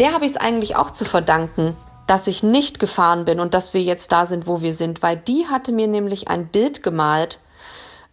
Der 0.00 0.12
habe 0.12 0.24
ich 0.24 0.32
es 0.32 0.36
eigentlich 0.36 0.74
auch 0.74 0.90
zu 0.90 1.04
verdanken, 1.04 1.76
dass 2.08 2.26
ich 2.26 2.42
nicht 2.42 2.80
gefahren 2.80 3.24
bin 3.24 3.38
und 3.38 3.54
dass 3.54 3.72
wir 3.72 3.82
jetzt 3.82 4.10
da 4.10 4.26
sind, 4.26 4.48
wo 4.48 4.62
wir 4.62 4.74
sind, 4.74 5.00
weil 5.00 5.16
die 5.16 5.46
hatte 5.46 5.70
mir 5.70 5.86
nämlich 5.86 6.26
ein 6.26 6.48
Bild 6.48 6.82
gemalt 6.82 7.38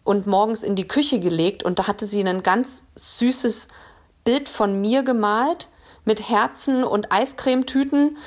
und 0.04 0.28
morgens 0.28 0.62
in 0.62 0.76
die 0.76 0.88
Küche 0.88 1.20
gelegt 1.20 1.64
und 1.64 1.80
da 1.80 1.88
hatte 1.88 2.06
sie 2.06 2.24
ein 2.24 2.44
ganz 2.44 2.84
süßes 2.94 3.70
Bild 4.24 4.48
von 4.48 4.80
mir 4.80 5.02
gemalt 5.02 5.68
mit 6.06 6.30
Herzen 6.30 6.84
und 6.84 7.12
Eiscremetüten 7.12 8.18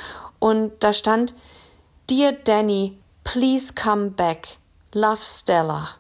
und 0.41 0.73
da 0.81 0.93
stand 0.93 1.35
Dear 2.11 2.33
Danny, 2.33 2.99
please 3.23 3.75
come 3.81 4.11
back. 4.11 4.59
Love 4.93 5.23
Stella. 5.23 5.99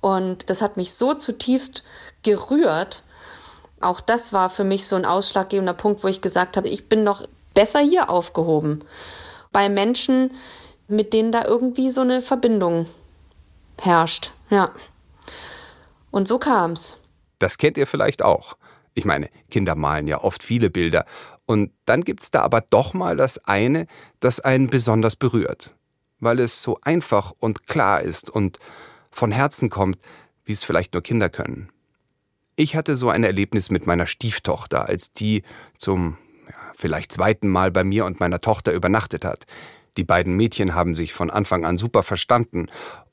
Und 0.00 0.48
das 0.48 0.62
hat 0.62 0.76
mich 0.76 0.94
so 0.94 1.14
zutiefst 1.14 1.84
gerührt. 2.22 3.02
Auch 3.80 4.00
das 4.00 4.32
war 4.32 4.50
für 4.50 4.64
mich 4.64 4.86
so 4.86 4.96
ein 4.96 5.04
ausschlaggebender 5.04 5.74
Punkt, 5.74 6.02
wo 6.02 6.08
ich 6.08 6.20
gesagt 6.20 6.56
habe, 6.56 6.68
ich 6.68 6.88
bin 6.88 7.04
noch 7.04 7.26
besser 7.54 7.80
hier 7.80 8.10
aufgehoben. 8.10 8.84
Bei 9.52 9.68
Menschen, 9.68 10.32
mit 10.88 11.12
denen 11.12 11.32
da 11.32 11.44
irgendwie 11.44 11.90
so 11.90 12.02
eine 12.02 12.22
Verbindung 12.22 12.86
herrscht. 13.78 14.32
Ja. 14.50 14.72
Und 16.10 16.28
so 16.28 16.38
kam's. 16.38 16.98
Das 17.38 17.58
kennt 17.58 17.78
ihr 17.78 17.86
vielleicht 17.86 18.22
auch. 18.22 18.56
Ich 18.94 19.04
meine, 19.04 19.30
Kinder 19.50 19.76
malen 19.76 20.08
ja 20.08 20.22
oft 20.22 20.42
viele 20.42 20.68
Bilder. 20.70 21.06
Und 21.46 21.72
dann 21.86 22.02
gibt's 22.02 22.30
da 22.30 22.42
aber 22.42 22.60
doch 22.60 22.92
mal 22.92 23.16
das 23.16 23.44
eine, 23.46 23.86
das 24.20 24.40
einen 24.40 24.68
besonders 24.68 25.16
berührt. 25.16 25.74
Weil 26.18 26.38
es 26.38 26.62
so 26.62 26.78
einfach 26.82 27.32
und 27.38 27.66
klar 27.66 28.02
ist 28.02 28.28
und 28.28 28.58
von 29.10 29.32
Herzen 29.32 29.70
kommt, 29.70 29.98
wie 30.44 30.52
es 30.52 30.64
vielleicht 30.64 30.94
nur 30.94 31.02
Kinder 31.02 31.28
können. 31.28 31.68
Ich 32.56 32.76
hatte 32.76 32.96
so 32.96 33.08
ein 33.08 33.24
Erlebnis 33.24 33.70
mit 33.70 33.86
meiner 33.86 34.06
Stieftochter, 34.06 34.86
als 34.86 35.12
die 35.12 35.42
zum 35.78 36.16
ja, 36.48 36.54
vielleicht 36.76 37.12
zweiten 37.12 37.48
Mal 37.48 37.70
bei 37.70 37.84
mir 37.84 38.04
und 38.04 38.20
meiner 38.20 38.40
Tochter 38.40 38.72
übernachtet 38.72 39.24
hat. 39.24 39.46
Die 39.96 40.04
beiden 40.04 40.36
Mädchen 40.36 40.74
haben 40.74 40.94
sich 40.94 41.12
von 41.12 41.30
Anfang 41.30 41.64
an 41.64 41.78
super 41.78 42.02
verstanden. 42.02 42.66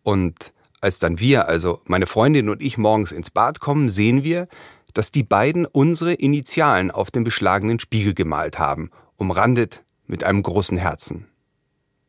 Und 0.04 0.54
als 0.82 1.00
dann 1.00 1.20
wir, 1.20 1.48
also 1.48 1.82
meine 1.86 2.08
Freundin 2.08 2.50
und 2.50 2.62
ich, 2.62 2.78
morgens 2.78 3.12
ins 3.12 3.30
Bad 3.30 3.60
kommen, 3.60 3.90
sehen 3.90 4.24
wir, 4.24 4.48
dass 4.94 5.12
die 5.12 5.24
beiden 5.24 5.66
unsere 5.66 6.14
Initialen 6.14 6.92
auf 6.92 7.12
dem 7.12 7.24
beschlagenen 7.24 7.80
Spiegel 7.80 8.14
gemalt 8.14 8.60
haben, 8.60 8.90
umrandet 9.16 9.84
mit 10.08 10.24
einem 10.24 10.44
großen 10.44 10.78
Herzen. 10.78 11.28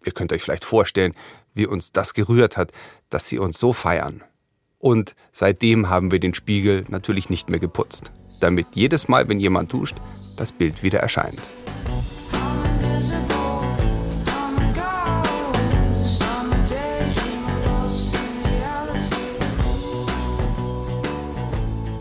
Ihr 0.04 0.12
könnt 0.12 0.32
euch 0.32 0.42
vielleicht 0.42 0.64
vorstellen, 0.64 1.14
wie 1.58 1.66
uns 1.66 1.92
das 1.92 2.14
gerührt 2.14 2.56
hat, 2.56 2.72
dass 3.10 3.28
sie 3.28 3.38
uns 3.38 3.58
so 3.58 3.74
feiern. 3.74 4.22
Und 4.78 5.14
seitdem 5.32 5.90
haben 5.90 6.10
wir 6.10 6.20
den 6.20 6.34
Spiegel 6.34 6.84
natürlich 6.88 7.28
nicht 7.28 7.50
mehr 7.50 7.60
geputzt, 7.60 8.12
damit 8.40 8.68
jedes 8.74 9.08
Mal, 9.08 9.28
wenn 9.28 9.40
jemand 9.40 9.72
duscht, 9.72 9.96
das 10.36 10.52
Bild 10.52 10.82
wieder 10.82 11.00
erscheint. 11.00 11.40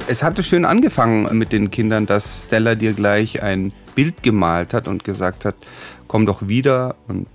Es 0.10 0.24
hatte 0.24 0.42
schön 0.42 0.64
angefangen 0.64 1.38
mit 1.38 1.52
den 1.52 1.70
Kindern, 1.70 2.06
dass 2.06 2.46
Stella 2.46 2.76
dir 2.76 2.94
gleich 2.94 3.44
ein 3.44 3.74
Bild 3.94 4.24
gemalt 4.24 4.74
hat 4.74 4.88
und 4.88 5.04
gesagt 5.04 5.44
hat, 5.44 5.56
komm 6.08 6.26
doch 6.26 6.48
wieder 6.48 6.96
und 7.10 7.28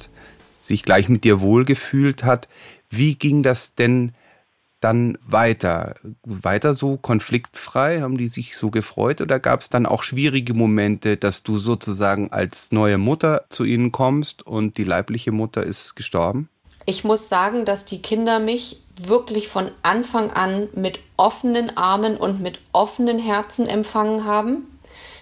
sich 0.63 0.83
gleich 0.83 1.09
mit 1.09 1.25
dir 1.25 1.41
wohlgefühlt 1.41 2.25
hat. 2.25 2.49
Wie 2.89 3.15
ging 3.15 3.43
das 3.43 3.75
denn 3.75 4.13
dann 4.81 5.17
weiter? 5.27 5.95
Weiter 6.25 6.75
so 6.75 6.97
konfliktfrei? 6.97 8.01
Haben 8.01 8.19
die 8.19 8.27
sich 8.27 8.57
so 8.57 8.71
gefreut 8.71 9.21
oder 9.21 9.39
gab 9.39 9.61
es 9.61 9.71
dann 9.71 9.87
auch 9.87 10.03
schwierige 10.03 10.55
Momente, 10.55 11.17
dass 11.17 11.43
du 11.43 11.59
sozusagen 11.59 12.33
als 12.33 12.73
neue 12.73 12.99
Mutter 12.99 13.45
zu 13.49 13.65
ihnen 13.65 13.93
kommst 13.93 14.47
und 14.47 14.77
die 14.77 14.85
leibliche 14.85 15.33
Mutter 15.33 15.63
ist 15.63 15.95
gestorben? 15.95 16.49
Ich 16.85 17.05
muss 17.05 17.29
sagen, 17.29 17.65
dass 17.65 17.85
die 17.85 18.03
Kinder 18.03 18.41
mich 18.41 18.83
wirklich 19.01 19.49
von 19.49 19.71
Anfang 19.83 20.31
an 20.31 20.69
mit 20.75 21.01
offenen 21.17 21.77
Armen 21.77 22.17
und 22.17 22.41
mit 22.41 22.61
offenen 22.73 23.19
Herzen 23.19 23.67
empfangen 23.67 24.25
haben. 24.25 24.67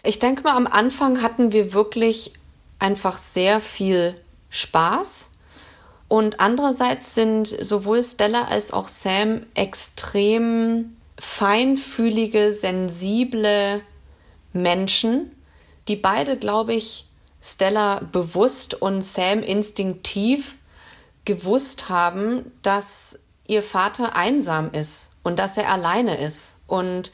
Ich 0.03 0.19
denke 0.19 0.43
mal, 0.43 0.57
am 0.57 0.67
Anfang 0.67 1.23
hatten 1.23 1.53
wir 1.53 1.73
wirklich 1.73 2.33
einfach 2.79 3.19
sehr 3.19 3.61
viel 3.61 4.15
Spaß. 4.49 5.30
Und 6.11 6.41
andererseits 6.41 7.15
sind 7.15 7.47
sowohl 7.65 8.03
Stella 8.03 8.47
als 8.47 8.73
auch 8.73 8.89
Sam 8.89 9.47
extrem 9.55 10.97
feinfühlige, 11.17 12.53
sensible 12.53 13.81
Menschen, 14.53 15.31
die 15.87 15.95
beide, 15.95 16.37
glaube 16.37 16.75
ich, 16.75 17.07
Stella 17.41 18.01
bewusst 18.11 18.75
und 18.75 19.03
Sam 19.03 19.45
instinktiv 19.45 20.57
gewusst 21.25 21.89
haben, 21.89 22.51
dass 22.63 23.21
ihr 23.47 23.63
Vater 23.63 24.17
einsam 24.17 24.73
ist 24.73 25.15
und 25.23 25.39
dass 25.39 25.57
er 25.59 25.71
alleine 25.71 26.21
ist 26.21 26.65
und 26.67 27.13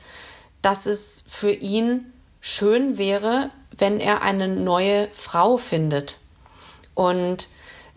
dass 0.62 0.86
es 0.86 1.26
für 1.28 1.52
ihn 1.52 2.14
schön 2.40 2.96
wäre, 2.96 3.50
wenn 3.76 4.00
er 4.00 4.22
eine 4.22 4.48
neue 4.48 5.10
Frau 5.12 5.58
findet. 5.58 6.18
Und 6.94 7.50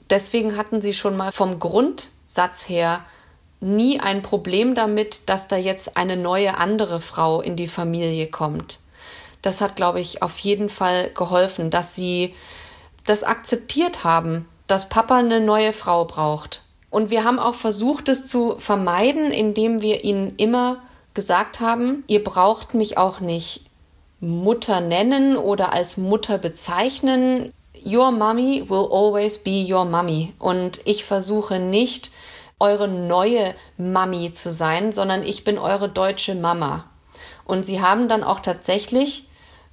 deswegen 0.10 0.58
hatten 0.58 0.82
sie 0.82 0.94
schon 0.94 1.18
mal 1.18 1.32
vom 1.32 1.60
Grundsatz 1.60 2.68
her 2.68 3.06
nie 3.62 4.00
ein 4.00 4.22
Problem 4.22 4.76
damit, 4.76 5.30
dass 5.30 5.48
da 5.48 5.58
jetzt 5.58 5.98
eine 5.98 6.16
neue 6.16 6.58
andere 6.58 7.00
Frau 7.00 7.42
in 7.42 7.56
die 7.56 7.68
Familie 7.68 8.28
kommt. 8.28 8.80
Das 9.42 9.62
hat, 9.62 9.76
glaube 9.76 10.00
ich, 10.00 10.22
auf 10.22 10.38
jeden 10.40 10.70
Fall 10.70 11.12
geholfen, 11.14 11.70
dass 11.70 11.96
sie 11.96 12.36
das 13.06 13.24
akzeptiert 13.24 14.04
haben, 14.04 14.48
dass 14.68 14.90
Papa 14.90 15.18
eine 15.18 15.40
neue 15.40 15.74
Frau 15.74 16.06
braucht. 16.06 16.64
Und 16.90 17.10
wir 17.10 17.24
haben 17.24 17.40
auch 17.40 17.54
versucht, 17.54 18.10
es 18.10 18.28
zu 18.28 18.56
vermeiden, 18.58 19.32
indem 19.32 19.82
wir 19.82 20.04
ihnen 20.04 20.36
immer 20.38 20.82
gesagt 21.14 21.60
haben, 21.60 22.04
ihr 22.08 22.24
braucht 22.24 22.74
mich 22.74 22.98
auch 22.98 23.20
nicht 23.20 23.66
Mutter 24.20 24.82
nennen 24.82 25.38
oder 25.38 25.72
als 25.72 25.98
Mutter 25.98 26.38
bezeichnen. 26.38 27.52
Your 27.86 28.12
mommy 28.12 28.64
will 28.70 28.88
always 28.92 29.38
be 29.38 29.66
your 29.68 29.86
mommy. 29.86 30.34
Und 30.40 30.82
ich 30.86 31.06
versuche 31.06 31.60
nicht, 31.60 32.12
eure 32.60 32.88
neue 32.88 33.56
Mami 33.78 34.34
zu 34.34 34.52
sein, 34.52 34.92
sondern 34.92 35.24
ich 35.24 35.44
bin 35.44 35.58
eure 35.58 35.90
deutsche 35.90 36.36
Mama. 36.36 36.86
Und 37.46 37.66
sie 37.66 37.82
haben 37.82 38.10
dann 38.10 38.24
auch 38.24 38.42
tatsächlich 38.42 39.28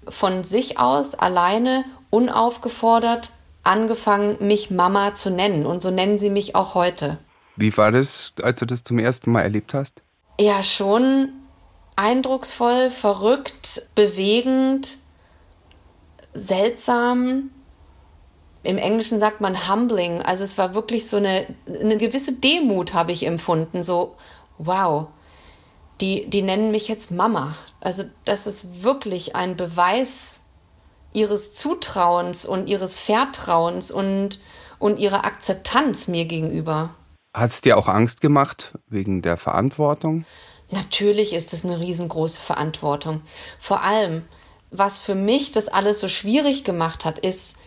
von 0.09 0.45
sich 0.45 0.79
aus 0.79 1.15
alleine 1.15 1.85
unaufgefordert 2.11 3.33
angefangen, 3.65 4.37
mich 4.41 4.71
Mama 4.71 5.15
zu 5.15 5.31
nennen. 5.31 5.67
Und 5.67 5.83
so 5.83 5.91
nennen 5.91 6.19
sie 6.19 6.31
mich 6.31 6.55
auch 6.55 6.75
heute. 6.75 7.19
Wie 7.57 7.77
war 7.77 7.91
das, 7.91 8.35
als 8.43 8.61
du 8.61 8.67
das 8.67 8.85
zum 8.85 8.99
ersten 8.99 9.33
Mal 9.33 9.43
erlebt 9.43 9.75
hast? 9.75 10.03
Ja, 10.39 10.63
schon 10.63 11.33
eindrucksvoll, 11.97 12.91
verrückt, 12.91 13.91
bewegend, 13.95 14.99
seltsam 16.35 17.51
im 18.67 18.79
Englischen 18.79 19.19
sagt 19.19 19.41
man 19.41 19.69
humbling. 19.69 20.23
Also 20.23 20.45
es 20.45 20.59
war 20.59 20.75
wirklich 20.75 21.09
so 21.09 21.17
eine, 21.17 21.47
eine 21.67 21.97
gewisse 21.97 22.33
Demut 22.33 22.95
habe 22.95 23.13
ich 23.13 23.25
empfunden. 23.25 23.83
So, 23.83 24.17
wow, 24.59 25.07
die, 26.01 26.29
die 26.29 26.43
nennen 26.43 26.71
mich 26.71 26.89
jetzt 26.89 27.11
Mama. 27.11 27.57
Also 27.81 28.05
das 28.25 28.47
ist 28.47 28.83
wirklich 28.83 29.37
ein 29.37 29.57
Beweis 29.57 30.51
ihres 31.13 31.55
Zutrauens 31.55 32.45
und 32.45 32.67
ihres 32.67 32.99
Vertrauens 32.99 33.91
und, 33.91 34.41
und 34.79 34.99
ihrer 34.99 35.25
Akzeptanz 35.25 36.09
mir 36.09 36.27
gegenüber. 36.27 36.95
Hat 37.35 37.51
es 37.51 37.61
dir 37.61 37.79
auch 37.79 37.89
Angst 37.89 38.21
gemacht 38.21 38.79
wegen 38.89 39.23
der 39.23 39.37
Verantwortung? 39.37 40.25
Natürlich 40.71 41.33
ist 41.33 41.53
es 41.53 41.65
eine 41.65 41.79
riesengroße 41.79 42.41
Verantwortung. 42.41 43.23
Vor 43.59 43.83
allem, 43.83 44.25
was 44.71 44.99
für 44.99 45.15
mich 45.15 45.53
das 45.53 45.69
alles 45.69 46.01
so 46.01 46.09
schwierig 46.09 46.65
gemacht 46.65 47.05
hat, 47.05 47.19
ist, 47.21 47.59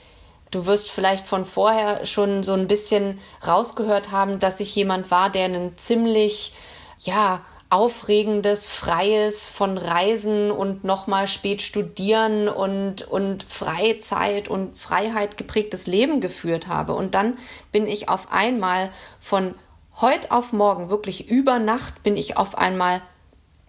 du 0.51 0.65
wirst 0.65 0.91
vielleicht 0.91 1.27
von 1.27 1.45
vorher 1.45 2.05
schon 2.05 2.43
so 2.43 2.53
ein 2.53 2.67
bisschen 2.67 3.19
rausgehört 3.45 4.11
haben, 4.11 4.39
dass 4.39 4.59
ich 4.59 4.75
jemand 4.75 5.11
war, 5.11 5.29
der 5.29 5.45
einen 5.45 5.77
ziemlich, 5.77 6.53
ja, 6.99 7.41
aufregendes, 7.71 8.67
freies 8.67 9.47
von 9.47 9.77
Reisen 9.77 10.49
und 10.49 10.83
nochmal 10.83 11.27
spät 11.27 11.61
studieren 11.61 12.47
und, 12.47 13.03
und 13.03 13.43
Freizeit 13.43 14.47
und 14.47 14.75
Freiheit 14.75 15.37
geprägtes 15.37 15.85
Leben 15.85 16.19
geführt 16.19 16.67
habe. 16.67 16.93
Und 16.93 17.13
dann 17.13 17.37
bin 17.71 17.87
ich 17.87 18.09
auf 18.09 18.31
einmal 18.31 18.89
von 19.19 19.53
heute 20.01 20.31
auf 20.31 20.51
morgen, 20.51 20.89
wirklich 20.89 21.29
über 21.29 21.59
Nacht, 21.59 22.01
bin 22.01 22.17
ich 22.17 22.37
auf 22.37 22.57
einmal 22.57 23.03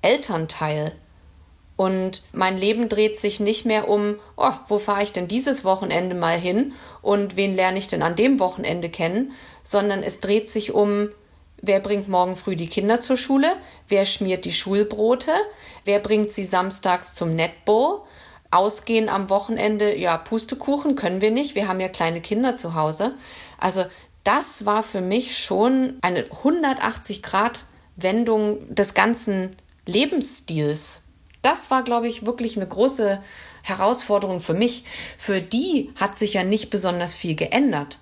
Elternteil. 0.01 0.93
Und 1.81 2.25
mein 2.35 2.59
Leben 2.59 2.91
dreht 2.91 3.19
sich 3.19 3.41
nicht 3.41 3.65
mehr 3.65 3.89
um, 3.89 4.17
oh, 4.37 4.53
wo 4.69 4.77
fahre 4.77 5.03
ich 5.03 5.15
denn 5.15 5.29
dieses 5.29 5.65
Wochenende 5.65 6.15
mal 6.15 6.39
hin 6.39 6.75
und 7.01 7.37
wen 7.37 7.55
lerne 7.55 7.79
ich 7.79 7.89
denn 7.89 8.03
an 8.03 8.17
dem 8.17 8.39
Wochenende 8.39 8.91
kennen, 8.91 9.33
sondern 9.63 10.03
es 10.03 10.21
dreht 10.21 10.51
sich 10.51 10.75
um, 10.75 11.09
Wer 11.63 11.81
bringt 11.81 12.07
morgen 12.07 12.37
früh 12.37 12.55
die 12.55 12.69
Kinder 12.69 13.01
zur 13.01 13.17
Schule? 13.17 13.57
Wer 13.89 14.05
schmiert 14.05 14.45
die 14.45 14.53
Schulbrote? 14.53 15.33
Wer 15.87 16.01
bringt 16.01 16.31
sie 16.33 16.45
samstags 16.45 17.15
zum 17.15 17.35
Netball? 17.35 18.01
Ausgehen 18.51 19.09
am 19.09 19.31
Wochenende, 19.31 19.97
ja, 19.97 20.19
Pustekuchen 20.19 20.97
können 20.97 21.23
wir 21.23 21.31
nicht. 21.31 21.55
Wir 21.55 21.67
haben 21.67 21.81
ja 21.81 21.89
kleine 21.89 22.21
Kinder 22.21 22.57
zu 22.57 22.75
Hause. 22.75 23.15
Also, 23.57 23.87
das 24.23 24.67
war 24.67 24.83
für 24.83 25.01
mich 25.01 25.39
schon 25.39 25.99
eine 26.03 26.25
180 26.31 27.23
Grad 27.23 27.65
Wendung 27.97 28.75
des 28.75 28.93
ganzen 28.93 29.57
Lebensstils. 29.87 31.03
Das 31.42 31.70
war, 31.70 31.82
glaube 31.82 32.09
ich, 32.09 32.26
wirklich 32.26 32.56
eine 32.56 32.68
große 32.68 33.23
Herausforderung 33.62 34.40
für 34.40 34.54
mich. 34.54 34.85
Für 35.18 35.40
die 35.40 35.92
hat 35.97 36.18
sich 36.18 36.35
ja 36.35 36.44
nicht 36.44 36.70
besonders 36.70 37.14
viel 37.14 37.35
geändert. 37.35 37.99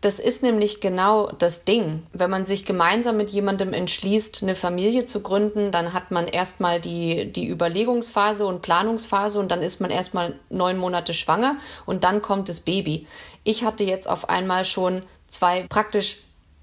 Das 0.00 0.18
ist 0.18 0.42
nämlich 0.42 0.80
genau 0.80 1.30
das 1.30 1.64
Ding. 1.64 2.04
Wenn 2.14 2.30
man 2.30 2.46
sich 2.46 2.64
gemeinsam 2.64 3.18
mit 3.18 3.28
jemandem 3.30 3.74
entschließt, 3.74 4.42
eine 4.42 4.54
Familie 4.54 5.04
zu 5.04 5.20
gründen, 5.20 5.72
dann 5.72 5.92
hat 5.92 6.10
man 6.10 6.26
erstmal 6.26 6.80
die, 6.80 7.30
die 7.30 7.46
Überlegungsphase 7.46 8.46
und 8.46 8.62
Planungsphase 8.62 9.38
und 9.38 9.50
dann 9.50 9.60
ist 9.60 9.80
man 9.82 9.90
erstmal 9.90 10.36
neun 10.48 10.78
Monate 10.78 11.12
schwanger 11.12 11.56
und 11.84 12.02
dann 12.02 12.22
kommt 12.22 12.48
das 12.48 12.60
Baby. 12.60 13.06
Ich 13.44 13.62
hatte 13.62 13.84
jetzt 13.84 14.08
auf 14.08 14.30
einmal 14.30 14.64
schon 14.64 15.02
zwei 15.28 15.66
praktisch 15.68 16.16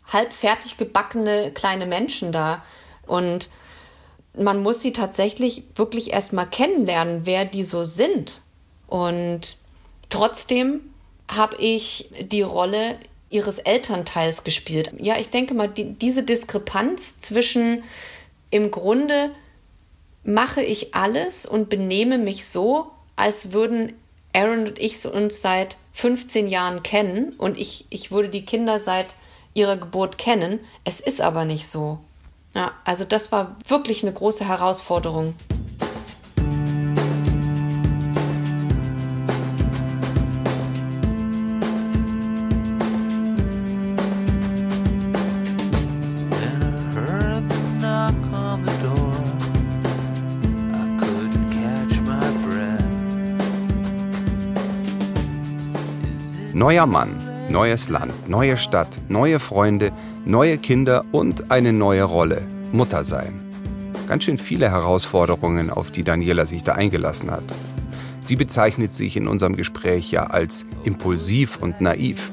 halb 0.08 0.34
fertig 0.34 0.78
gebackene 0.78 1.52
kleine 1.52 1.86
Menschen 1.86 2.32
da 2.32 2.64
und 3.06 3.50
man 4.38 4.62
muss 4.62 4.82
sie 4.82 4.94
tatsächlich 4.94 5.64
wirklich 5.76 6.14
erstmal 6.14 6.50
kennenlernen, 6.50 7.22
wer 7.26 7.46
die 7.46 7.64
so 7.64 7.84
sind. 7.84 8.42
Und 8.88 9.58
trotzdem 10.10 10.82
habe 11.28 11.58
ich 11.58 12.10
die 12.22 12.42
Rolle 12.42 12.98
ihres 13.30 13.58
Elternteils 13.60 14.44
gespielt. 14.44 14.94
Ja, 14.98 15.18
ich 15.18 15.30
denke 15.30 15.54
mal, 15.54 15.68
die, 15.68 15.94
diese 15.94 16.24
Diskrepanz 16.24 17.20
zwischen 17.20 17.84
im 18.50 18.72
Grunde 18.72 19.32
mache 20.24 20.62
ich 20.62 20.96
alles 20.96 21.46
und 21.46 21.70
benehme 21.70 22.18
mich 22.18 22.48
so, 22.48 22.92
als 23.16 23.52
würden 23.52 23.94
Aaron 24.34 24.68
und 24.68 24.80
ich 24.80 25.06
uns 25.06 25.42
seit 25.42 25.78
15 25.94 26.48
Jahren 26.48 26.84
kennen 26.84 27.34
und 27.38 27.58
ich, 27.58 27.86
ich 27.90 28.12
würde 28.12 28.30
die 28.30 28.46
Kinder 28.46 28.80
seit 28.80 29.16
ihrer 29.54 29.78
Geburt 29.78 30.18
kennen. 30.18 30.60
Es 30.84 31.00
ist 31.00 31.20
aber 31.22 31.44
nicht 31.44 31.68
so. 31.68 32.00
Ja, 32.58 32.72
also 32.86 33.04
das 33.04 33.32
war 33.32 33.56
wirklich 33.68 34.02
eine 34.02 34.12
große 34.12 34.44
Herausforderung. 34.48 35.36
Neuer 56.54 56.88
Mann, 56.88 57.28
neues 57.52 57.88
Land, 57.90 58.28
neue 58.28 58.58
Stadt, 58.58 58.98
neue 59.10 59.40
Freunde, 59.40 59.92
neue 60.26 60.58
Kinder 60.58 61.04
und 61.12 61.52
eine 61.52 61.72
neue 61.72 62.04
Rolle, 62.04 62.48
Mutter 62.72 63.04
sein. 63.04 63.44
Ganz 64.08 64.24
schön 64.24 64.38
viele 64.38 64.70
Herausforderungen, 64.70 65.70
auf 65.70 65.92
die 65.92 66.04
Daniela 66.04 66.46
sich 66.46 66.64
da 66.64 66.74
eingelassen 66.74 67.32
hat. 67.32 67.44
Sie 68.22 68.36
bezeichnet 68.36 68.94
sich 68.94 69.18
in 69.18 69.28
unserem 69.28 69.56
Gespräch 69.56 70.12
ja 70.12 70.26
als 70.26 70.66
impulsiv 70.84 71.58
und 71.58 71.82
naiv. 71.82 72.32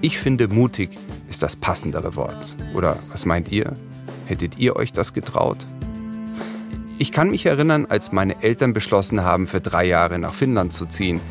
Ich 0.00 0.18
finde, 0.18 0.48
mutig 0.48 0.98
ist 1.28 1.42
das 1.42 1.56
passendere 1.56 2.16
Wort. 2.16 2.56
Oder 2.74 2.98
was 3.10 3.26
meint 3.26 3.50
ihr? 3.50 3.76
Hättet 4.26 4.58
ihr 4.58 4.76
euch 4.76 4.92
das 4.92 5.12
getraut? 5.12 5.58
Ich 6.98 7.12
kann 7.12 7.30
mich 7.30 7.46
erinnern, 7.46 7.86
als 7.88 8.12
meine 8.12 8.42
Eltern 8.42 8.72
beschlossen 8.72 9.22
haben, 9.22 9.46
für 9.46 9.60
drei 9.60 9.84
Jahre 9.84 10.18
nach 10.18 10.34
Finnland 10.34 10.72
zu 10.72 10.86
ziehen– 10.86 11.20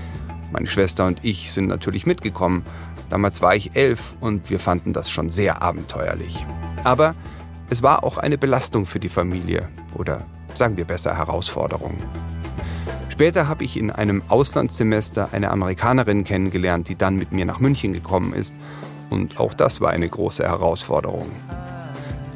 meine 0.51 0.67
Schwester 0.67 1.05
und 1.07 1.23
ich 1.23 1.51
sind 1.51 1.67
natürlich 1.67 2.05
mitgekommen. 2.05 2.63
Damals 3.09 3.41
war 3.41 3.55
ich 3.55 3.75
elf 3.75 4.13
und 4.19 4.49
wir 4.49 4.59
fanden 4.59 4.93
das 4.93 5.09
schon 5.09 5.29
sehr 5.29 5.61
abenteuerlich. 5.61 6.45
Aber 6.83 7.15
es 7.71 7.81
war 7.81 8.03
auch 8.03 8.17
eine 8.17 8.37
Belastung 8.37 8.85
für 8.85 8.99
die 8.99 9.07
Familie 9.07 9.69
oder 9.95 10.25
sagen 10.55 10.75
wir 10.75 10.83
besser 10.83 11.17
Herausforderung. 11.17 11.95
Später 13.07 13.47
habe 13.47 13.63
ich 13.63 13.77
in 13.77 13.89
einem 13.91 14.21
Auslandssemester 14.27 15.29
eine 15.31 15.51
Amerikanerin 15.51 16.25
kennengelernt, 16.25 16.89
die 16.89 16.97
dann 16.97 17.15
mit 17.15 17.31
mir 17.31 17.45
nach 17.45 17.61
München 17.61 17.93
gekommen 17.93 18.33
ist. 18.33 18.55
Und 19.09 19.39
auch 19.39 19.53
das 19.53 19.79
war 19.79 19.91
eine 19.91 20.09
große 20.09 20.43
Herausforderung. 20.43 21.31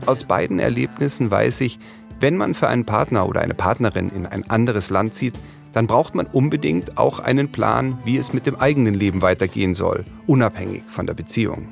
Aus 0.05 0.23
beiden 0.23 0.59
Erlebnissen 0.59 1.29
weiß 1.29 1.59
ich, 1.61 1.79
wenn 2.21 2.37
man 2.37 2.53
für 2.53 2.69
einen 2.69 2.85
Partner 2.85 3.27
oder 3.27 3.41
eine 3.41 3.55
Partnerin 3.55 4.11
in 4.11 4.25
ein 4.25 4.49
anderes 4.49 4.89
Land 4.89 5.15
zieht, 5.15 5.33
dann 5.73 5.85
braucht 5.85 6.15
man 6.15 6.27
unbedingt 6.27 6.97
auch 6.97 7.19
einen 7.19 7.51
Plan, 7.51 7.97
wie 8.05 8.15
es 8.15 8.31
mit 8.31 8.45
dem 8.45 8.55
eigenen 8.55 8.93
Leben 8.93 9.21
weitergehen 9.21 9.73
soll, 9.73 10.05
unabhängig 10.27 10.83
von 10.87 11.05
der 11.05 11.13
Beziehung. 11.13 11.67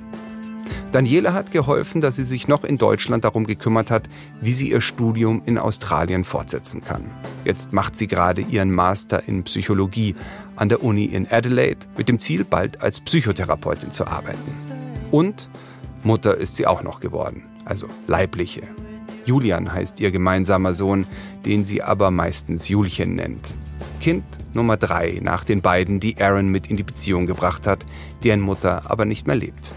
Daniela 0.92 1.34
hat 1.34 1.52
geholfen, 1.52 2.02
dass 2.02 2.16
sie 2.16 2.24
sich 2.24 2.48
noch 2.48 2.64
in 2.64 2.78
Deutschland 2.78 3.24
darum 3.24 3.48
gekümmert 3.48 3.90
hat, 3.90 4.10
wie 4.42 4.54
sie 4.54 4.72
ihr 4.72 4.82
Studium 4.82 5.42
in 5.46 5.58
Australien 5.58 6.24
fortsetzen 6.24 6.82
kann. 6.82 7.04
Jetzt 7.46 7.74
macht 7.74 7.96
sie 7.96 8.08
gerade 8.08 8.42
ihren 8.42 8.72
Master 8.72 9.28
in 9.28 9.44
Psychologie 9.44 10.16
an 10.56 10.70
der 10.70 10.84
Uni 10.84 11.06
in 11.06 11.28
Adelaide 11.30 11.88
mit 11.98 12.10
dem 12.10 12.20
Ziel, 12.20 12.44
bald 12.44 12.82
als 12.82 13.00
Psychotherapeutin 13.00 13.92
zu 13.92 14.06
arbeiten. 14.06 14.52
Und 15.12 15.50
Mutter 16.04 16.38
ist 16.38 16.56
sie 16.56 16.68
auch 16.68 16.84
noch 16.84 17.00
geworden, 17.00 17.46
also 17.66 17.88
leibliche. 18.08 18.62
Julian 19.26 19.72
heißt 19.74 20.00
ihr 20.00 20.12
gemeinsamer 20.12 20.74
Sohn, 20.74 21.08
den 21.46 21.66
sie 21.66 21.82
aber 21.82 22.12
meistens 22.12 22.68
Julchen 22.68 23.16
nennt. 23.16 23.54
Kind 24.02 24.26
Nummer 24.54 24.78
drei 24.78 25.20
nach 25.22 25.44
den 25.44 25.62
beiden, 25.62 26.00
die 26.00 26.22
Aaron 26.22 26.50
mit 26.50 26.68
in 26.68 26.78
die 26.78 26.84
Beziehung 26.84 27.26
gebracht 27.26 27.66
hat, 27.66 27.86
deren 28.24 28.42
Mutter 28.42 28.84
aber 28.92 29.06
nicht 29.06 29.28
mehr 29.28 29.36
lebt. 29.36 29.72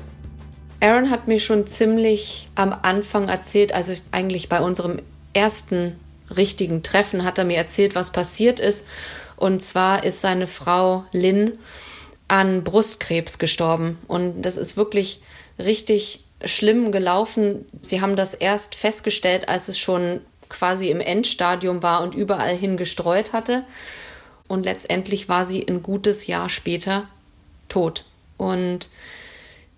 Aaron 0.81 1.11
hat 1.11 1.29
mir 1.29 1.41
schon 1.41 1.67
ziemlich 1.67 2.49
am 2.55 2.75
Anfang 2.83 3.29
erzählt, 3.29 3.73
also 3.73 3.95
eigentlich 4.11 4.49
bei 4.49 4.61
unserem 4.61 5.01
ersten 5.33 5.99
richtigen 6.35 6.83
Treffen 6.83 7.25
hat 7.25 7.39
er 7.39 7.45
mir 7.45 7.57
erzählt, 7.57 7.95
was 7.95 8.13
passiert 8.13 8.61
ist. 8.61 8.87
Und 9.37 9.61
zwar 9.61 10.05
ist 10.05 10.21
seine 10.21 10.47
Frau 10.47 11.05
Lynn 11.13 11.59
an 12.29 12.65
Brustkrebs 12.65 13.39
gestorben. 13.39 13.99
Und 14.09 14.43
das 14.43 14.57
ist 14.57 14.77
wirklich 14.77 15.21
richtig 15.59 16.25
schlimm 16.45 16.93
gelaufen. 16.93 17.65
Sie 17.81 18.01
haben 18.01 18.17
das 18.17 18.35
erst 18.35 18.75
festgestellt, 18.75 19.49
als 19.49 19.69
es 19.69 19.79
schon 19.79 20.21
quasi 20.49 20.91
im 20.91 21.01
Endstadium 21.01 21.83
war 21.83 22.03
und 22.03 22.15
überall 22.15 22.57
hin 22.57 22.77
gestreut 22.77 23.33
hatte 23.33 23.65
und 24.49 24.65
letztendlich 24.65 25.29
war 25.29 25.45
sie 25.45 25.67
ein 25.67 25.83
gutes 25.83 26.27
Jahr 26.27 26.49
später 26.49 27.09
tot. 27.69 28.05
Und 28.37 28.91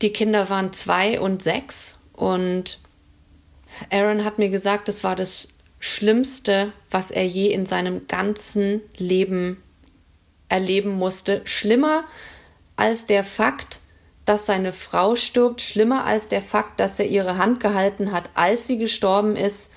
die 0.03 0.13
Kinder 0.13 0.49
waren 0.49 0.73
zwei 0.73 1.21
und 1.21 1.43
sechs 1.43 2.01
und 2.13 2.79
Aaron 3.91 4.25
hat 4.25 4.39
mir 4.39 4.49
gesagt, 4.49 4.89
das 4.89 5.05
war 5.05 5.17
das 5.17 5.49
Schlimmste, 5.81 6.73
was 6.91 7.11
er 7.11 7.27
je 7.27 7.53
in 7.53 7.67
seinem 7.67 8.07
ganzen 8.07 8.81
Leben 8.97 9.63
erleben 10.49 10.91
musste. 10.91 11.43
Schlimmer 11.45 12.05
als 12.77 13.07
der 13.07 13.23
Fakt, 13.23 13.81
dass 14.25 14.47
seine 14.47 14.73
Frau 14.73 15.17
stirbt, 15.17 15.61
schlimmer 15.63 16.05
als 16.05 16.29
der 16.29 16.43
Fakt, 16.43 16.81
dass 16.81 16.99
er 16.99 17.07
ihre 17.07 17.39
Hand 17.39 17.61
gehalten 17.61 18.13
hat, 18.13 18.31
als 18.35 18.67
sie 18.67 18.79
gestorben 18.79 19.37
ist. 19.37 19.73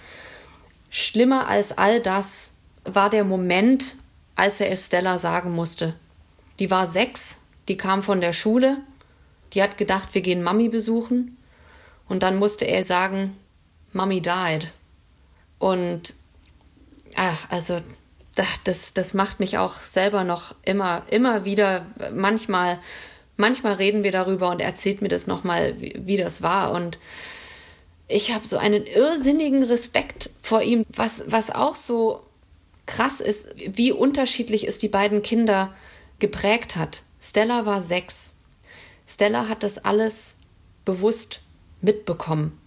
Schlimmer 0.90 1.48
als 1.48 1.78
all 1.78 2.02
das 2.02 2.56
war 2.84 3.10
der 3.10 3.24
Moment, 3.24 3.96
als 4.36 4.60
er 4.60 4.72
Estella 4.72 5.18
sagen 5.20 5.52
musste. 5.52 5.94
Die 6.60 6.72
war 6.72 6.88
sechs, 6.88 7.42
die 7.68 7.78
kam 7.78 8.04
von 8.04 8.22
der 8.22 8.34
Schule, 8.34 8.78
die 9.54 9.62
hat 9.62 9.78
gedacht, 9.78 10.14
wir 10.14 10.22
gehen 10.22 10.44
Mami 10.44 10.70
besuchen. 10.70 11.38
Und 12.08 12.24
dann 12.24 12.38
musste 12.38 12.66
er 12.66 12.84
sagen, 12.84 13.38
Mami 13.94 14.22
died. 14.22 14.68
Und 15.60 16.16
Ach, 17.16 17.50
also 17.50 17.82
das, 18.64 18.94
das 18.94 19.14
macht 19.14 19.40
mich 19.40 19.58
auch 19.58 19.78
selber 19.78 20.24
noch 20.24 20.56
immer, 20.64 21.04
immer 21.10 21.46
wieder, 21.46 21.86
manchmal, 22.14 22.80
manchmal 23.38 23.74
reden 23.74 24.04
wir 24.04 24.12
darüber 24.12 24.50
und 24.50 24.62
erzählt 24.62 25.02
mir 25.02 25.10
das 25.10 25.28
nochmal, 25.28 25.80
wie, 25.82 26.00
wie 26.06 26.18
das 26.18 26.42
war. 26.42 26.72
Und 26.72 26.98
ich 28.08 28.34
habe 28.34 28.46
so 28.46 28.58
einen 28.58 28.86
irrsinnigen 28.86 29.64
Respekt 29.64 30.30
vor 30.42 30.62
ihm, 30.62 30.86
was, 30.90 31.26
was 31.28 31.50
auch 31.50 31.76
so 31.76 32.22
krass 32.86 33.20
ist, 33.22 33.50
wie 33.58 33.92
unterschiedlich 33.92 34.68
es 34.68 34.78
die 34.78 34.90
beiden 34.90 35.22
Kinder 35.22 35.74
geprägt 36.20 36.76
hat. 36.76 37.04
Stella 37.20 37.66
war 37.66 37.82
sechs. 37.82 38.41
Stella 39.12 39.50
hat 39.50 39.64
das 39.64 39.84
alles 39.84 40.40
bewusst 40.86 41.42
mitbekommen. 41.82 42.58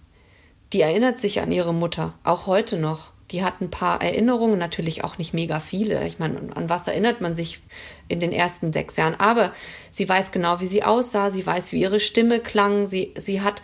Die 0.74 0.82
erinnert 0.82 1.18
sich 1.18 1.40
an 1.40 1.50
ihre 1.50 1.72
Mutter, 1.72 2.12
auch 2.22 2.46
heute 2.46 2.76
noch. 2.76 3.12
Die 3.30 3.42
hat 3.42 3.62
ein 3.62 3.70
paar 3.70 4.02
Erinnerungen, 4.02 4.58
natürlich 4.58 5.04
auch 5.04 5.16
nicht 5.16 5.32
mega 5.32 5.58
viele. 5.58 6.06
Ich 6.06 6.18
meine, 6.18 6.54
an 6.54 6.68
was 6.68 6.86
erinnert 6.86 7.22
man 7.22 7.34
sich 7.34 7.62
in 8.08 8.20
den 8.20 8.30
ersten 8.30 8.74
sechs 8.74 8.96
Jahren? 8.98 9.18
Aber 9.18 9.54
sie 9.90 10.06
weiß 10.06 10.32
genau, 10.32 10.60
wie 10.60 10.66
sie 10.66 10.82
aussah, 10.82 11.30
sie 11.30 11.46
weiß, 11.46 11.72
wie 11.72 11.80
ihre 11.80 11.98
Stimme 11.98 12.40
klang, 12.40 12.84
sie, 12.84 13.14
sie 13.16 13.40
hat 13.40 13.62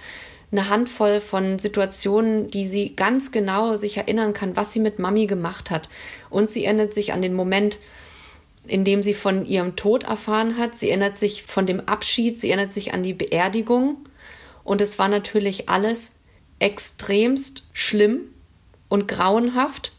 eine 0.51 0.71
Handvoll 0.71 1.21
von 1.21 1.59
Situationen, 1.59 2.51
die 2.51 2.64
sie 2.64 2.97
ganz 2.97 3.31
genau 3.31 3.77
sich 3.77 3.99
erinnern 3.99 4.33
kann, 4.33 4.57
was 4.57 4.73
sie 4.73 4.81
mit 4.81 4.99
Mami 4.99 5.27
gemacht 5.27 5.71
hat. 5.71 5.90
Und 6.31 6.51
sie 6.51 6.64
erinnert 6.64 6.95
sich 6.95 7.12
an 7.12 7.21
den 7.21 7.35
Moment, 7.35 7.79
in 8.66 8.85
dem 8.85 9.03
sie 9.03 9.14
von 9.14 9.44
ihrem 9.46 9.77
Tod 9.77 10.05
erfahren 10.05 10.57
hat. 10.57 10.79
Sie 10.79 10.90
erinnert 10.90 11.18
sich 11.18 11.42
von 11.42 11.66
dem 11.66 11.81
Abschied, 11.81 12.40
sie 12.40 12.51
erinnert 12.51 12.73
sich 12.73 12.92
an 12.92 13.03
die 13.03 13.14
Beerdigung. 13.14 13.96
Und 14.64 14.81
es 14.81 14.99
war 14.99 15.09
natürlich 15.09 15.68
alles 15.68 16.20
extremst 16.59 17.68
schlimm 17.73 18.20
und 18.88 19.09
grauenhaft, 19.09 19.92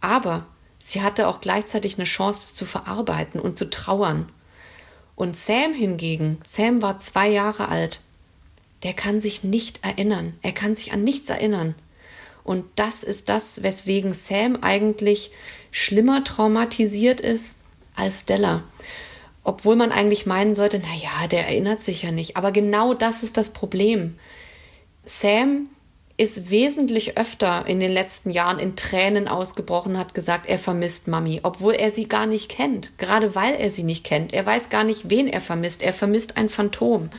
aber 0.00 0.46
sie 0.78 1.00
hatte 1.00 1.28
auch 1.28 1.40
gleichzeitig 1.40 1.96
eine 1.96 2.04
Chance 2.04 2.54
zu 2.54 2.64
verarbeiten 2.64 3.40
und 3.40 3.56
zu 3.56 3.70
trauern. 3.70 4.30
Und 5.14 5.36
Sam 5.36 5.72
hingegen, 5.72 6.38
Sam 6.44 6.82
war 6.82 6.98
zwei 6.98 7.28
Jahre 7.28 7.68
alt, 7.68 8.00
der 8.82 8.94
kann 8.94 9.20
sich 9.20 9.44
nicht 9.44 9.84
erinnern, 9.84 10.34
er 10.42 10.52
kann 10.52 10.74
sich 10.74 10.92
an 10.92 11.04
nichts 11.04 11.30
erinnern. 11.30 11.76
Und 12.42 12.64
das 12.74 13.04
ist 13.04 13.28
das, 13.28 13.62
weswegen 13.62 14.12
Sam 14.12 14.58
eigentlich 14.62 15.30
schlimmer 15.70 16.24
traumatisiert 16.24 17.20
ist 17.20 17.61
als 17.94 18.20
Stella. 18.20 18.62
Obwohl 19.44 19.76
man 19.76 19.90
eigentlich 19.90 20.26
meinen 20.26 20.54
sollte, 20.54 20.80
na 20.80 20.94
ja, 20.94 21.26
der 21.26 21.46
erinnert 21.46 21.82
sich 21.82 22.02
ja 22.02 22.12
nicht. 22.12 22.36
Aber 22.36 22.52
genau 22.52 22.94
das 22.94 23.22
ist 23.22 23.36
das 23.36 23.48
Problem. 23.48 24.16
Sam 25.04 25.68
ist 26.16 26.50
wesentlich 26.50 27.16
öfter 27.16 27.66
in 27.66 27.80
den 27.80 27.90
letzten 27.90 28.30
Jahren 28.30 28.58
in 28.58 28.76
Tränen 28.76 29.26
ausgebrochen, 29.26 29.98
hat 29.98 30.14
gesagt, 30.14 30.46
er 30.46 30.58
vermisst 30.58 31.08
Mami, 31.08 31.40
obwohl 31.42 31.74
er 31.74 31.90
sie 31.90 32.06
gar 32.06 32.26
nicht 32.26 32.48
kennt. 32.48 32.96
Gerade 32.98 33.34
weil 33.34 33.54
er 33.54 33.70
sie 33.70 33.82
nicht 33.82 34.04
kennt. 34.04 34.32
Er 34.32 34.46
weiß 34.46 34.70
gar 34.70 34.84
nicht, 34.84 35.10
wen 35.10 35.26
er 35.26 35.40
vermisst. 35.40 35.82
Er 35.82 35.92
vermisst 35.92 36.36
ein 36.36 36.48
Phantom. 36.48 37.10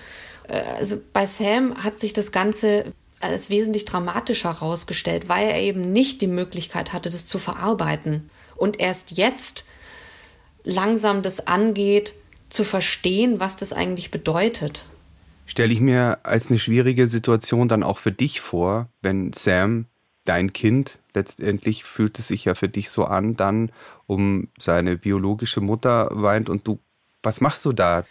Äh, 0.48 0.62
also 0.78 0.98
bei 1.12 1.26
Sam 1.26 1.84
hat 1.84 2.00
sich 2.00 2.14
das 2.14 2.32
Ganze 2.32 2.94
als 3.20 3.50
wesentlich 3.50 3.86
dramatischer 3.86 4.60
herausgestellt, 4.60 5.30
weil 5.30 5.48
er 5.48 5.60
eben 5.60 5.92
nicht 5.92 6.22
die 6.22 6.28
Möglichkeit 6.28 6.94
hatte, 6.94 7.10
das 7.10 7.26
zu 7.26 7.40
verarbeiten. 7.40 8.30
Und 8.56 8.80
erst 8.80 9.12
jetzt 9.12 9.66
langsam 10.64 11.22
das 11.22 11.48
angeht, 11.48 12.14
zu 12.50 12.64
verstehen, 12.64 13.40
was 13.40 13.58
das 13.58 13.74
eigentlich 13.74 14.12
bedeutet 14.12 14.86
stelle 15.46 15.74
ich 15.74 15.80
mir 15.80 16.20
als 16.24 16.50
eine 16.50 16.60
schwierige 16.60 17.08
Situation 17.08 17.68
dann 17.68 17.84
auch 17.84 17.98
für 17.98 18.12
dich 18.12 18.42
vor, 18.42 18.90
wenn 19.02 19.34
Sam, 19.34 19.86
dein 20.26 20.54
Kind, 20.54 21.00
letztendlich 21.14 21.84
fühlt 21.84 22.18
es 22.20 22.30
sich 22.30 22.46
ja 22.46 22.56
für 22.56 22.70
dich 22.70 22.90
so 22.90 23.06
an, 23.06 23.36
dann 23.36 23.72
um 24.08 24.48
seine 24.58 24.98
biologische 24.98 25.62
Mutter 25.62 26.10
weint 26.12 26.50
und 26.50 26.68
du, 26.68 26.80
was 27.22 27.42
machst 27.42 27.66
du 27.66 27.74
da? 27.74 28.06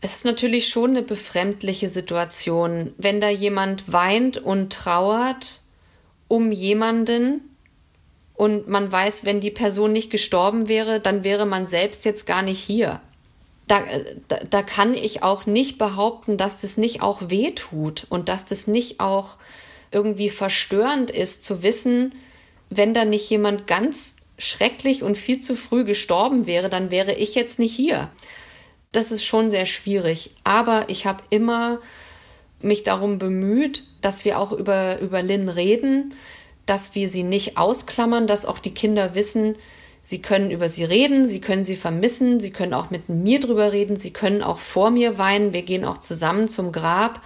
Es 0.00 0.16
ist 0.16 0.24
natürlich 0.24 0.68
schon 0.68 0.90
eine 0.90 1.02
befremdliche 1.02 1.88
Situation, 1.88 2.92
wenn 2.98 3.20
da 3.20 3.28
jemand 3.28 3.92
weint 3.92 4.38
und 4.38 4.72
trauert 4.72 5.62
um 6.28 6.52
jemanden 6.52 7.55
und 8.36 8.68
man 8.68 8.90
weiß, 8.90 9.24
wenn 9.24 9.40
die 9.40 9.50
Person 9.50 9.92
nicht 9.92 10.10
gestorben 10.10 10.68
wäre, 10.68 11.00
dann 11.00 11.24
wäre 11.24 11.46
man 11.46 11.66
selbst 11.66 12.04
jetzt 12.04 12.26
gar 12.26 12.42
nicht 12.42 12.60
hier 12.60 13.00
da, 13.66 13.84
da, 14.28 14.38
da 14.48 14.62
kann 14.62 14.94
ich 14.94 15.22
auch 15.22 15.46
nicht 15.46 15.78
behaupten, 15.78 16.36
dass 16.36 16.60
das 16.60 16.76
nicht 16.76 17.02
auch 17.02 17.22
weh 17.28 17.50
tut 17.52 18.06
und 18.08 18.28
dass 18.28 18.46
das 18.46 18.66
nicht 18.66 19.00
auch 19.00 19.36
irgendwie 19.90 20.30
verstörend 20.30 21.10
ist, 21.10 21.44
zu 21.44 21.62
wissen, 21.62 22.14
wenn 22.70 22.94
da 22.94 23.04
nicht 23.04 23.28
jemand 23.28 23.66
ganz 23.66 24.16
schrecklich 24.38 25.02
und 25.02 25.16
viel 25.16 25.40
zu 25.40 25.54
früh 25.54 25.84
gestorben 25.84 26.46
wäre, 26.46 26.68
dann 26.68 26.90
wäre 26.90 27.14
ich 27.14 27.34
jetzt 27.34 27.58
nicht 27.58 27.74
hier. 27.74 28.10
Das 28.92 29.10
ist 29.10 29.24
schon 29.24 29.50
sehr 29.50 29.66
schwierig. 29.66 30.32
Aber 30.44 30.88
ich 30.88 31.06
habe 31.06 31.24
immer 31.30 31.80
mich 32.60 32.84
darum 32.84 33.18
bemüht, 33.18 33.84
dass 34.00 34.24
wir 34.24 34.38
auch 34.38 34.52
über, 34.52 34.98
über 35.00 35.22
Lynn 35.22 35.48
reden, 35.48 36.14
dass 36.66 36.94
wir 36.94 37.08
sie 37.08 37.22
nicht 37.22 37.56
ausklammern, 37.56 38.26
dass 38.26 38.44
auch 38.44 38.58
die 38.58 38.74
Kinder 38.74 39.14
wissen, 39.14 39.56
Sie 40.08 40.22
können 40.22 40.52
über 40.52 40.68
sie 40.68 40.84
reden, 40.84 41.26
sie 41.26 41.40
können 41.40 41.64
sie 41.64 41.74
vermissen, 41.74 42.38
sie 42.38 42.52
können 42.52 42.74
auch 42.74 42.90
mit 42.90 43.08
mir 43.08 43.40
drüber 43.40 43.72
reden, 43.72 43.96
sie 43.96 44.12
können 44.12 44.40
auch 44.40 44.60
vor 44.60 44.90
mir 44.90 45.18
weinen, 45.18 45.52
wir 45.52 45.62
gehen 45.62 45.84
auch 45.84 45.98
zusammen 45.98 46.48
zum 46.48 46.70
Grab. 46.70 47.22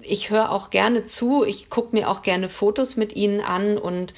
Ich 0.00 0.30
höre 0.30 0.50
auch 0.50 0.70
gerne 0.70 1.04
zu, 1.04 1.44
ich 1.44 1.68
gucke 1.68 1.94
mir 1.94 2.08
auch 2.08 2.22
gerne 2.22 2.48
Fotos 2.48 2.96
mit 2.96 3.14
ihnen 3.14 3.42
an 3.42 3.76
und 3.76 4.14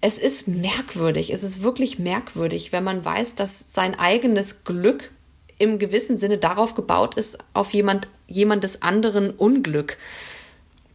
es 0.00 0.16
ist 0.16 0.48
merkwürdig, 0.48 1.34
es 1.34 1.42
ist 1.42 1.62
wirklich 1.62 1.98
merkwürdig, 1.98 2.72
wenn 2.72 2.82
man 2.82 3.04
weiß, 3.04 3.34
dass 3.34 3.74
sein 3.74 3.94
eigenes 3.94 4.64
Glück 4.64 5.12
im 5.58 5.78
gewissen 5.78 6.16
Sinne 6.16 6.38
darauf 6.38 6.74
gebaut 6.74 7.16
ist, 7.16 7.44
auf 7.52 7.74
jemand, 7.74 8.08
jemandes 8.26 8.80
anderen 8.80 9.28
Unglück. 9.28 9.98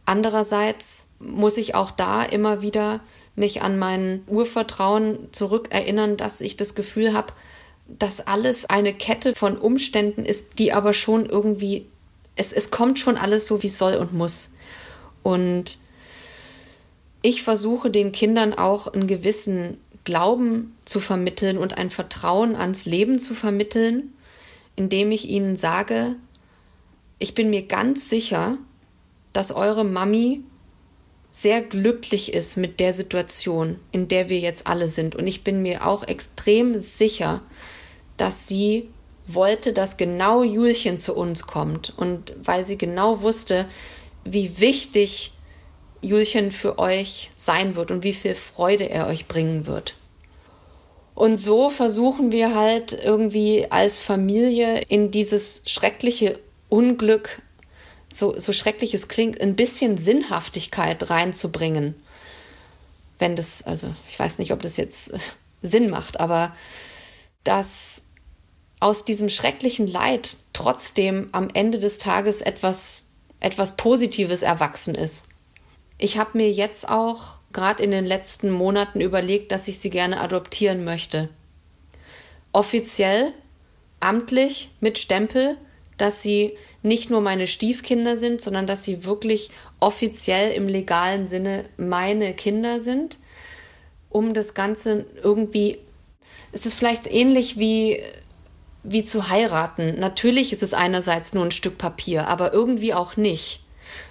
Andererseits 0.04 1.06
muss 1.20 1.56
ich 1.56 1.74
auch 1.74 1.90
da 1.90 2.22
immer 2.22 2.62
wieder 2.62 3.00
mich 3.36 3.62
an 3.62 3.78
mein 3.78 4.22
Urvertrauen 4.26 5.28
zurückerinnern, 5.32 6.16
dass 6.16 6.40
ich 6.40 6.56
das 6.56 6.74
Gefühl 6.74 7.12
habe, 7.12 7.32
dass 7.86 8.26
alles 8.26 8.66
eine 8.66 8.94
Kette 8.94 9.34
von 9.34 9.56
Umständen 9.56 10.24
ist, 10.24 10.58
die 10.58 10.72
aber 10.72 10.92
schon 10.92 11.26
irgendwie, 11.26 11.86
es, 12.36 12.52
es 12.52 12.70
kommt 12.70 12.98
schon 12.98 13.16
alles 13.16 13.46
so, 13.46 13.62
wie 13.62 13.68
es 13.68 13.78
soll 13.78 13.94
und 13.94 14.12
muss. 14.12 14.52
Und 15.22 15.78
ich 17.22 17.42
versuche 17.42 17.90
den 17.90 18.12
Kindern 18.12 18.54
auch 18.54 18.86
einen 18.86 19.06
gewissen 19.06 19.78
Glauben 20.04 20.76
zu 20.84 21.00
vermitteln 21.00 21.58
und 21.58 21.76
ein 21.76 21.90
Vertrauen 21.90 22.56
ans 22.56 22.86
Leben 22.86 23.18
zu 23.18 23.34
vermitteln, 23.34 24.14
indem 24.76 25.12
ich 25.12 25.28
ihnen 25.28 25.56
sage, 25.56 26.16
ich 27.18 27.34
bin 27.34 27.50
mir 27.50 27.66
ganz 27.66 28.08
sicher, 28.08 28.56
dass 29.32 29.52
eure 29.52 29.84
Mami 29.84 30.42
sehr 31.30 31.62
glücklich 31.62 32.32
ist 32.32 32.56
mit 32.56 32.80
der 32.80 32.92
Situation, 32.92 33.78
in 33.92 34.08
der 34.08 34.28
wir 34.28 34.38
jetzt 34.38 34.66
alle 34.66 34.88
sind. 34.88 35.14
Und 35.14 35.26
ich 35.26 35.44
bin 35.44 35.62
mir 35.62 35.86
auch 35.86 36.02
extrem 36.02 36.80
sicher, 36.80 37.42
dass 38.16 38.48
sie 38.48 38.88
wollte, 39.26 39.72
dass 39.72 39.96
genau 39.96 40.42
Julchen 40.42 40.98
zu 40.98 41.14
uns 41.14 41.46
kommt. 41.46 41.94
Und 41.96 42.34
weil 42.42 42.64
sie 42.64 42.76
genau 42.76 43.22
wusste, 43.22 43.66
wie 44.24 44.58
wichtig 44.60 45.32
Julchen 46.02 46.50
für 46.50 46.78
euch 46.78 47.30
sein 47.36 47.76
wird 47.76 47.90
und 47.90 48.02
wie 48.02 48.14
viel 48.14 48.34
Freude 48.34 48.88
er 48.88 49.06
euch 49.06 49.28
bringen 49.28 49.66
wird. 49.66 49.96
Und 51.14 51.38
so 51.38 51.68
versuchen 51.68 52.32
wir 52.32 52.54
halt 52.54 52.98
irgendwie 53.04 53.66
als 53.70 53.98
Familie 53.98 54.80
in 54.88 55.10
dieses 55.10 55.62
schreckliche 55.66 56.38
Unglück 56.70 57.42
so, 58.12 58.38
so 58.38 58.52
schrecklich 58.52 58.94
es 58.94 59.08
klingt, 59.08 59.40
ein 59.40 59.56
bisschen 59.56 59.96
Sinnhaftigkeit 59.96 61.10
reinzubringen. 61.10 61.94
Wenn 63.18 63.36
das, 63.36 63.62
also 63.62 63.94
ich 64.08 64.18
weiß 64.18 64.38
nicht, 64.38 64.52
ob 64.52 64.62
das 64.62 64.76
jetzt 64.76 65.14
Sinn 65.62 65.90
macht, 65.90 66.20
aber 66.20 66.54
dass 67.44 68.06
aus 68.80 69.04
diesem 69.04 69.28
schrecklichen 69.28 69.86
Leid 69.86 70.36
trotzdem 70.52 71.28
am 71.32 71.50
Ende 71.52 71.78
des 71.78 71.98
Tages 71.98 72.40
etwas, 72.40 73.10
etwas 73.38 73.76
Positives 73.76 74.42
erwachsen 74.42 74.94
ist. 74.94 75.26
Ich 75.98 76.18
habe 76.18 76.38
mir 76.38 76.50
jetzt 76.50 76.88
auch 76.88 77.36
gerade 77.52 77.82
in 77.82 77.90
den 77.90 78.06
letzten 78.06 78.50
Monaten 78.50 79.00
überlegt, 79.00 79.52
dass 79.52 79.68
ich 79.68 79.78
sie 79.78 79.90
gerne 79.90 80.20
adoptieren 80.20 80.84
möchte. 80.84 81.28
Offiziell, 82.52 83.32
amtlich, 84.00 84.70
mit 84.80 84.98
Stempel, 84.98 85.56
dass 85.98 86.22
sie 86.22 86.56
nicht 86.82 87.10
nur 87.10 87.20
meine 87.20 87.46
Stiefkinder 87.46 88.16
sind, 88.16 88.40
sondern 88.40 88.66
dass 88.66 88.84
sie 88.84 89.04
wirklich 89.04 89.50
offiziell 89.80 90.52
im 90.52 90.68
legalen 90.68 91.26
Sinne 91.26 91.66
meine 91.76 92.34
Kinder 92.34 92.80
sind, 92.80 93.18
um 94.08 94.34
das 94.34 94.54
Ganze 94.54 95.04
irgendwie, 95.22 95.78
es 96.52 96.66
ist 96.66 96.74
vielleicht 96.74 97.06
ähnlich 97.12 97.58
wie, 97.58 98.02
wie 98.82 99.04
zu 99.04 99.28
heiraten. 99.28 99.98
Natürlich 99.98 100.52
ist 100.52 100.62
es 100.62 100.72
einerseits 100.72 101.34
nur 101.34 101.44
ein 101.44 101.50
Stück 101.50 101.78
Papier, 101.78 102.28
aber 102.28 102.52
irgendwie 102.52 102.94
auch 102.94 103.16
nicht. 103.16 103.62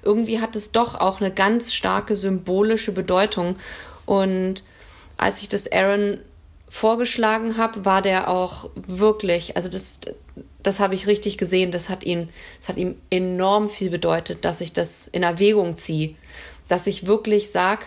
Irgendwie 0.04 0.40
hat 0.40 0.56
es 0.56 0.72
doch 0.72 0.96
auch 0.96 1.22
eine 1.22 1.32
ganz 1.32 1.74
starke 1.74 2.16
symbolische 2.16 2.92
Bedeutung. 2.92 3.56
Und 4.06 4.64
als 5.18 5.42
ich 5.42 5.50
das 5.50 5.72
Aaron 5.72 6.20
vorgeschlagen 6.70 7.58
habe, 7.58 7.86
war 7.86 8.02
der 8.02 8.30
auch 8.30 8.70
wirklich, 8.76 9.56
also 9.56 9.70
das, 9.70 10.00
das 10.64 10.80
habe 10.80 10.94
ich 10.94 11.08
richtig 11.08 11.38
gesehen, 11.38 11.72
das 11.72 11.90
hat 11.90 12.04
ihn, 12.04 12.30
das 12.60 12.70
hat 12.70 12.78
ihm 12.78 12.96
enorm 13.10 13.70
viel 13.70 13.90
bedeutet, 13.90 14.44
dass 14.46 14.62
ich 14.62 14.74
das 14.74 15.08
in 15.08 15.24
Erwägung 15.24 15.78
ziehe, 15.78 16.16
dass 16.68 16.88
ich 16.88 17.06
wirklich 17.06 17.52
sage, 17.52 17.86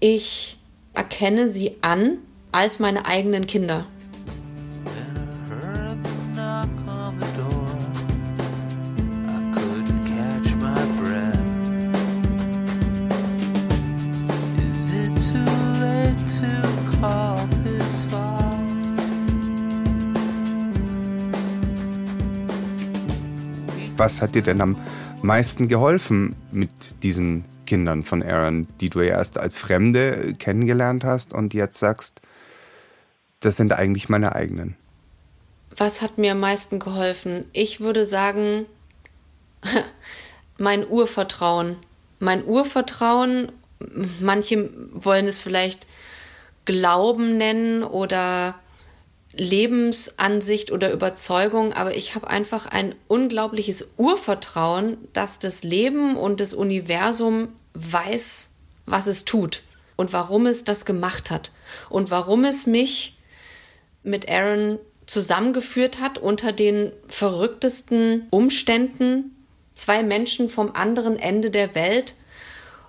ich 0.00 0.58
erkenne 0.92 1.48
sie 1.48 1.76
an 1.80 2.18
als 2.52 2.78
meine 2.78 3.06
eigenen 3.06 3.46
Kinder. 3.46 3.86
Was 24.04 24.20
hat 24.20 24.34
dir 24.34 24.42
denn 24.42 24.60
am 24.60 24.76
meisten 25.22 25.66
geholfen 25.66 26.36
mit 26.52 26.68
diesen 27.02 27.46
Kindern 27.64 28.04
von 28.04 28.22
Aaron, 28.22 28.68
die 28.78 28.90
du 28.90 29.00
erst 29.00 29.38
als 29.38 29.56
Fremde 29.56 30.34
kennengelernt 30.38 31.04
hast 31.04 31.32
und 31.32 31.54
jetzt 31.54 31.78
sagst, 31.78 32.20
das 33.40 33.56
sind 33.56 33.72
eigentlich 33.72 34.10
meine 34.10 34.34
eigenen? 34.34 34.76
Was 35.74 36.02
hat 36.02 36.18
mir 36.18 36.32
am 36.32 36.40
meisten 36.40 36.80
geholfen? 36.80 37.46
Ich 37.54 37.80
würde 37.80 38.04
sagen, 38.04 38.66
mein 40.58 40.86
Urvertrauen. 40.86 41.76
Mein 42.18 42.44
Urvertrauen, 42.44 43.52
manche 44.20 44.68
wollen 44.92 45.26
es 45.26 45.38
vielleicht 45.38 45.86
Glauben 46.66 47.38
nennen 47.38 47.82
oder 47.82 48.54
Lebensansicht 49.36 50.70
oder 50.70 50.92
Überzeugung, 50.92 51.72
aber 51.72 51.94
ich 51.94 52.14
habe 52.14 52.28
einfach 52.28 52.66
ein 52.66 52.94
unglaubliches 53.08 53.90
Urvertrauen, 53.96 54.96
dass 55.12 55.38
das 55.38 55.64
Leben 55.64 56.16
und 56.16 56.40
das 56.40 56.54
Universum 56.54 57.48
weiß, 57.74 58.52
was 58.86 59.06
es 59.06 59.24
tut 59.24 59.62
und 59.96 60.12
warum 60.12 60.46
es 60.46 60.64
das 60.64 60.84
gemacht 60.84 61.30
hat 61.30 61.52
und 61.88 62.10
warum 62.10 62.44
es 62.44 62.66
mich 62.66 63.18
mit 64.02 64.28
Aaron 64.28 64.78
zusammengeführt 65.06 66.00
hat 66.00 66.18
unter 66.18 66.52
den 66.52 66.92
verrücktesten 67.08 68.26
Umständen, 68.30 69.46
zwei 69.74 70.02
Menschen 70.02 70.48
vom 70.48 70.72
anderen 70.72 71.18
Ende 71.18 71.50
der 71.50 71.74
Welt. 71.74 72.14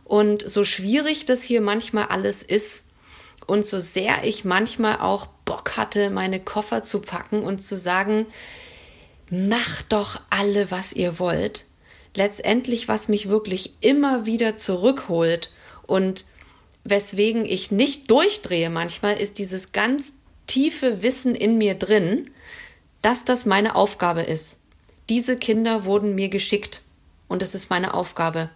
Und 0.04 0.48
so 0.50 0.64
schwierig 0.64 1.26
das 1.26 1.42
hier 1.42 1.62
manchmal 1.62 2.06
alles 2.06 2.44
ist 2.44 2.90
und 3.48 3.66
so 3.66 3.80
sehr 3.80 4.24
ich 4.24 4.46
manchmal 4.46 5.00
auch 5.00 5.28
Bock 5.46 5.78
hatte, 5.78 6.10
meine 6.10 6.40
Koffer 6.40 6.84
zu 6.84 7.00
packen 7.00 7.44
und 7.44 7.62
zu 7.62 7.78
sagen, 7.78 8.26
macht 9.30 9.94
doch 9.94 10.22
alle, 10.30 10.72
was 10.72 10.94
ihr 10.94 11.20
wollt. 11.20 11.66
Letztendlich, 12.16 12.88
was 12.88 13.08
mich 13.08 13.30
wirklich 13.30 13.74
immer 13.82 14.26
wieder 14.26 14.58
zurückholt 14.58 15.52
und 15.86 16.26
weswegen 16.84 17.46
ich 17.46 17.72
nicht 17.72 18.10
durchdrehe 18.10 18.70
manchmal, 18.70 19.18
ist 19.18 19.38
dieses 19.38 19.72
ganz 19.72 20.14
tiefe 20.48 21.02
Wissen 21.02 21.36
in 21.36 21.58
mir 21.58 21.76
drin, 21.76 22.32
dass 23.02 23.26
das 23.26 23.46
meine 23.46 23.76
Aufgabe 23.76 24.22
ist. 24.22 24.60
Diese 25.10 25.38
Kinder 25.38 25.86
wurden 25.86 26.16
mir 26.16 26.30
geschickt 26.30 26.82
und 27.28 27.42
es 27.42 27.54
ist 27.54 27.70
meine 27.70 27.94
Aufgabe. 27.94 28.50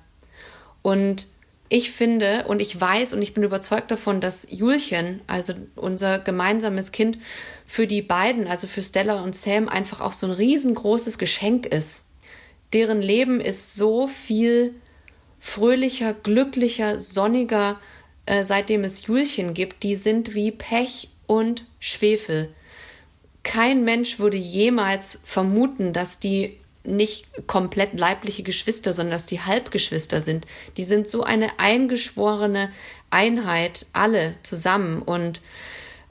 Und 0.81 1.27
ich 1.69 1.91
finde 1.91 2.45
und 2.47 2.61
ich 2.61 2.79
weiß 2.79 3.13
und 3.13 3.21
ich 3.21 3.35
bin 3.35 3.43
überzeugt 3.43 3.91
davon, 3.91 4.21
dass 4.21 4.47
Julchen, 4.49 5.21
also 5.27 5.53
unser 5.75 6.17
gemeinsames 6.17 6.91
Kind, 6.91 7.19
für 7.67 7.85
die 7.85 8.01
beiden, 8.01 8.47
also 8.47 8.67
für 8.67 8.81
Stella 8.81 9.21
und 9.21 9.35
Sam, 9.35 9.69
einfach 9.69 10.01
auch 10.01 10.13
so 10.13 10.25
ein 10.25 10.33
riesengroßes 10.33 11.19
Geschenk 11.19 11.67
ist. 11.67 12.07
Deren 12.73 13.01
Leben 13.01 13.39
ist 13.39 13.75
so 13.75 14.07
viel 14.07 14.73
fröhlicher, 15.39 16.13
glücklicher, 16.13 16.99
sonniger, 16.99 17.79
äh, 18.25 18.43
seitdem 18.43 18.83
es 18.83 19.05
Julchen 19.05 19.53
gibt. 19.53 19.83
Die 19.83 19.95
sind 19.95 20.33
wie 20.33 20.51
Pech 20.51 21.09
und 21.27 21.65
Schwefel. 21.79 22.53
Kein 23.43 23.83
Mensch 23.83 24.19
würde 24.19 24.37
jemals 24.37 25.21
vermuten, 25.23 25.93
dass 25.93 26.19
die 26.19 26.58
nicht 26.89 27.47
komplett 27.47 27.97
leibliche 27.97 28.43
Geschwister, 28.43 28.93
sondern 28.93 29.13
dass 29.13 29.25
die 29.25 29.41
Halbgeschwister 29.41 30.21
sind. 30.21 30.45
Die 30.77 30.83
sind 30.83 31.09
so 31.09 31.23
eine 31.23 31.59
eingeschworene 31.59 32.71
Einheit, 33.09 33.85
alle 33.93 34.35
zusammen. 34.43 35.01
Und 35.01 35.41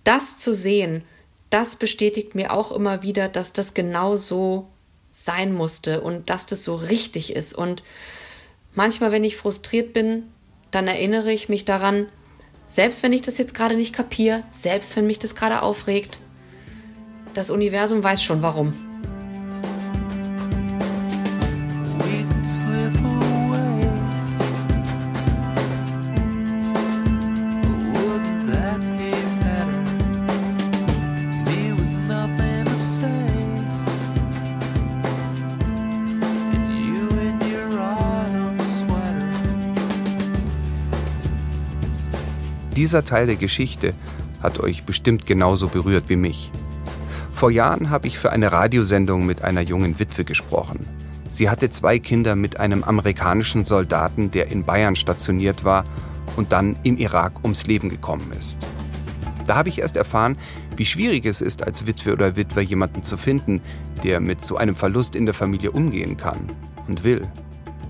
das 0.05 0.39
zu 0.39 0.55
sehen, 0.55 1.03
das 1.51 1.77
bestätigt 1.77 2.35
mir 2.35 2.53
auch 2.53 2.73
immer 2.73 3.03
wieder, 3.03 3.29
dass 3.29 3.53
das 3.53 3.75
genau 3.75 4.17
so 4.17 4.69
sein 5.13 5.53
musste 5.53 6.01
und 6.01 6.31
dass 6.31 6.47
das 6.47 6.65
so 6.65 6.75
richtig 6.75 7.35
ist. 7.35 7.55
Und 7.55 7.83
manchmal, 8.75 9.13
wenn 9.13 9.25
ich 9.25 9.37
frustriert 9.37 9.93
bin, 9.93 10.25
dann 10.71 10.87
erinnere 10.87 11.33
ich 11.33 11.49
mich 11.49 11.65
daran, 11.65 12.09
selbst 12.69 13.03
wenn 13.03 13.15
ich 13.15 13.23
das 13.23 13.39
jetzt 13.39 13.55
gerade 13.55 13.75
nicht 13.75 13.95
kapiere, 13.95 14.45
selbst 14.51 14.95
wenn 14.97 15.07
mich 15.07 15.19
das 15.19 15.35
gerade 15.35 15.63
aufregt, 15.63 16.21
das 17.35 17.51
Universum 17.51 18.05
weiß 18.05 18.23
schon 18.23 18.43
warum. 18.43 18.88
Dieser 42.89 43.05
Teil 43.05 43.27
der 43.27 43.37
Geschichte 43.37 43.93
hat 44.43 44.61
euch 44.61 44.85
bestimmt 44.85 45.27
genauso 45.27 45.69
berührt 45.69 46.05
wie 46.09 46.17
mich. 46.17 46.51
Vor 47.35 47.51
Jahren 47.51 47.91
habe 47.91 48.07
ich 48.07 48.19
für 48.19 48.33
eine 48.33 48.51
Radiosendung 48.51 49.27
mit 49.27 49.45
einer 49.45 49.61
jungen 49.61 49.99
Witwe 49.99 50.25
gesprochen. 50.25 50.87
Sie 51.29 51.51
hatte 51.51 51.69
zwei 51.69 51.99
Kinder 51.99 52.35
mit 52.35 52.59
einem 52.61 52.83
amerikanischen 52.83 53.67
Soldaten, 53.67 54.31
der 54.31 54.47
in 54.51 54.65
Bayern 54.65 54.97
stationiert 54.97 55.65
war 55.65 55.85
und 56.37 56.53
dann 56.53 56.77
im 56.83 56.97
Irak 56.97 57.33
ums 57.43 57.67
Leben 57.67 57.91
gekommen 57.91 58.33
ist. 58.41 58.57
Da 59.47 59.57
habe 59.57 59.69
ich 59.69 59.81
erst 59.81 59.99
erfahren, 59.99 60.39
wie 60.75 60.87
schwierig 60.87 61.27
es 61.27 61.43
ist, 61.43 61.63
als 61.65 61.87
Witwe 61.87 62.15
oder 62.15 62.37
Witwer 62.37 62.63
jemanden 62.63 63.03
zu 63.03 63.19
finden, 63.19 63.61
der 64.03 64.19
mit 64.19 64.43
so 64.43 64.57
einem 64.57 64.75
Verlust 64.75 65.15
in 65.15 65.27
der 65.27 65.35
Familie 65.35 65.73
umgehen 65.73 66.17
kann 66.17 66.51
und 66.87 67.05
will. 67.05 67.29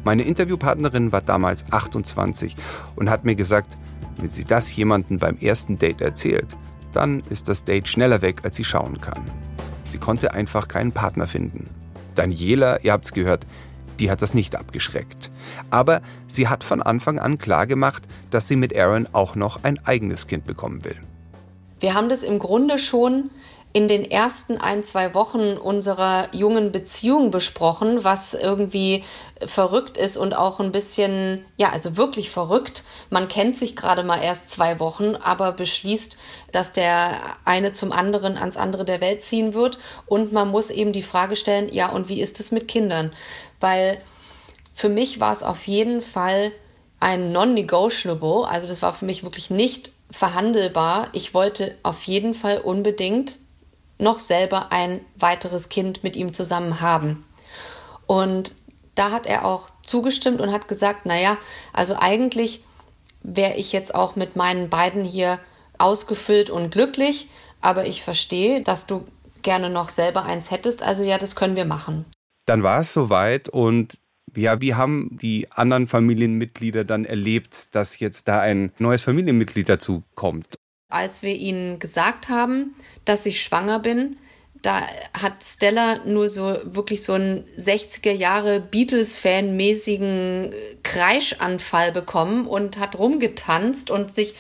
Meine 0.03 0.23
Interviewpartnerin 0.23 1.13
war 1.13 1.21
damals 1.21 1.65
28 1.71 2.57
und 2.97 3.11
hat 3.11 3.25
mir 3.25 3.37
gesagt, 3.37 3.77
wenn 4.19 4.29
sie 4.29 4.45
das 4.45 4.75
jemandem 4.75 5.19
beim 5.19 5.39
ersten 5.39 5.79
Date 5.79 6.01
erzählt, 6.01 6.57
dann 6.93 7.23
ist 7.31 7.49
das 7.49 7.65
Date 7.65 7.89
schneller 7.89 8.23
weg, 8.23 8.41
als 8.45 8.57
sie 8.57 8.65
schauen 8.65 9.01
kann. 9.01 9.23
Sie 9.89 9.99
konnte 9.99 10.33
einfach 10.35 10.69
keinen 10.69 10.93
Partner 10.93 11.27
finden. 11.27 11.69
Daniela, 12.15 12.81
ihr 12.83 12.93
habt's 12.93 13.13
gehört, 13.13 13.47
die 14.01 14.11
hat 14.11 14.23
das 14.23 14.35
nicht 14.35 14.57
abgeschreckt. 14.57 15.31
Aber 15.71 16.03
sie 16.27 16.49
hat 16.49 16.65
von 16.65 16.83
Anfang 16.83 17.19
an 17.19 17.39
klar 17.39 17.67
gemacht, 17.67 18.03
dass 18.31 18.49
sie 18.49 18.57
mit 18.57 18.77
Aaron 18.77 19.09
auch 19.13 19.35
noch 19.35 19.65
ein 19.65 19.79
eigenes 19.85 20.27
Kind 20.27 20.47
bekommen 20.47 20.85
will. 20.85 20.97
Wir 21.81 21.95
haben 21.95 22.09
das 22.09 22.23
im 22.23 22.39
Grunde 22.39 22.79
schon 22.79 23.31
in 23.73 23.87
den 23.87 24.11
ersten 24.11 24.57
ein, 24.57 24.83
zwei 24.83 25.15
Wochen 25.15 25.57
unserer 25.57 26.35
jungen 26.35 26.73
Beziehung 26.73 27.31
besprochen, 27.31 28.03
was 28.03 28.33
irgendwie 28.33 29.05
verrückt 29.45 29.99
ist 29.99 30.17
und 30.17 30.35
auch 30.35 30.59
ein 30.59 30.73
bisschen, 30.73 31.45
ja, 31.59 31.71
also 31.71 31.97
wirklich 31.97 32.31
verrückt. 32.31 32.83
Man 33.11 33.29
kennt 33.29 33.57
sich 33.57 33.77
gerade 33.77 34.05
mal 34.05 34.23
erst 34.23 34.49
zwei 34.49 34.81
Wochen, 34.81 35.17
aber 35.17 35.53
beschließt, 35.53 36.17
dass 36.51 36.73
der 36.73 37.21
eine 37.45 37.73
zum 37.73 37.93
anderen 37.93 38.39
ans 38.39 38.57
andere 38.57 38.87
der 38.87 39.03
Welt 39.03 39.23
ziehen 39.23 39.53
wird. 39.53 39.79
Und 40.07 40.33
man 40.33 40.49
muss 40.49 40.71
eben 40.71 40.93
die 40.93 41.03
Frage 41.03 41.37
stellen, 41.37 41.73
ja, 41.73 41.91
und 41.91 42.09
wie 42.09 42.23
ist 42.23 42.41
es 42.41 42.51
mit 42.51 42.69
Kindern? 42.69 43.13
Weil 43.61 44.01
für 44.73 44.89
mich 44.89 45.21
war 45.21 45.33
es 45.33 45.43
auf 45.43 45.67
jeden 45.67 46.01
Fall 46.01 46.53
ein 47.01 47.33
non-negotiable, 47.33 48.49
also 48.49 48.67
das 48.67 48.83
war 48.83 48.93
für 48.93 49.05
mich 49.05 49.23
wirklich 49.23 49.51
nicht 49.51 49.93
verhandelbar. 50.11 51.09
Ich 51.13 51.35
wollte 51.35 51.77
auf 51.83 52.03
jeden 52.05 52.33
Fall 52.33 52.59
unbedingt 52.59 53.39
noch 53.99 54.21
selber 54.21 54.73
ein 54.73 55.01
weiteres 55.17 55.69
Kind 55.69 56.05
mit 56.05 56.17
ihm 56.17 56.33
zusammen 56.33 56.81
haben. 56.81 57.25
Und 58.07 58.55
da 58.95 59.11
hat 59.11 59.27
er 59.27 59.45
auch 59.45 59.71
zugestimmt 59.83 60.41
und 60.41 60.53
hat 60.53 60.69
gesagt, 60.69 61.07
naja, 61.07 61.37
also 61.73 61.97
eigentlich 61.99 62.63
wäre 63.23 63.55
ich 63.55 63.73
jetzt 63.73 63.95
auch 63.95 64.17
mit 64.17 64.37
meinen 64.37 64.71
beiden 64.71 65.05
hier 65.05 65.39
ausgefüllt 65.79 66.51
und 66.51 66.71
glücklich, 66.71 67.29
aber 67.61 67.87
ich 67.87 68.03
verstehe, 68.03 68.63
dass 68.63 68.87
du 68.87 69.07
gerne 69.43 69.71
noch 69.71 69.91
selber 69.91 70.25
eins 70.25 70.51
hättest, 70.51 70.83
also 70.83 71.03
ja, 71.03 71.19
das 71.19 71.37
können 71.37 71.57
wir 71.57 71.65
machen. 71.65 72.05
Dann 72.47 72.63
war 72.63 72.81
es 72.81 72.93
soweit 72.93 73.49
und 73.49 73.99
ja, 74.37 74.61
wie 74.61 74.75
haben 74.75 75.17
die 75.21 75.51
anderen 75.51 75.87
Familienmitglieder 75.87 76.85
dann 76.85 77.05
erlebt, 77.05 77.75
dass 77.75 77.99
jetzt 77.99 78.29
da 78.29 78.41
ein 78.41 78.73
neues 78.79 79.03
Familienmitglied 79.03 79.69
dazu 79.69 80.03
kommt? 80.15 80.59
Als 80.91 81.23
wir 81.23 81.35
ihnen 81.37 81.79
gesagt 81.79 82.31
haben, 82.31 82.75
dass 83.05 83.27
ich 83.27 83.43
schwanger 83.43 83.79
bin, 83.79 84.17
da 84.63 84.87
hat 85.13 85.45
Stella 85.45 85.99
nur 86.07 86.31
so 86.31 86.57
wirklich 86.65 87.03
so 87.03 87.13
einen 87.13 87.45
60er 87.59 88.11
Jahre 88.11 88.59
Beatles-Fan 88.61 89.55
mäßigen 89.55 90.55
Kreischanfall 90.83 91.93
bekommen 91.93 92.47
und 92.47 92.79
hat 92.79 92.99
rumgetanzt 92.99 93.91
und 93.91 94.15
sich 94.15 94.35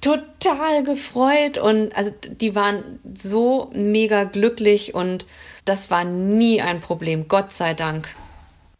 total 0.00 0.82
gefreut 0.82 1.58
und 1.58 1.96
also 1.96 2.10
die 2.10 2.56
waren 2.56 2.98
so 3.16 3.70
mega 3.72 4.24
glücklich 4.24 4.94
und 4.94 5.26
das 5.64 5.92
war 5.92 6.02
nie 6.04 6.60
ein 6.60 6.80
Problem, 6.80 7.28
Gott 7.28 7.52
sei 7.52 7.72
Dank. 7.72 8.08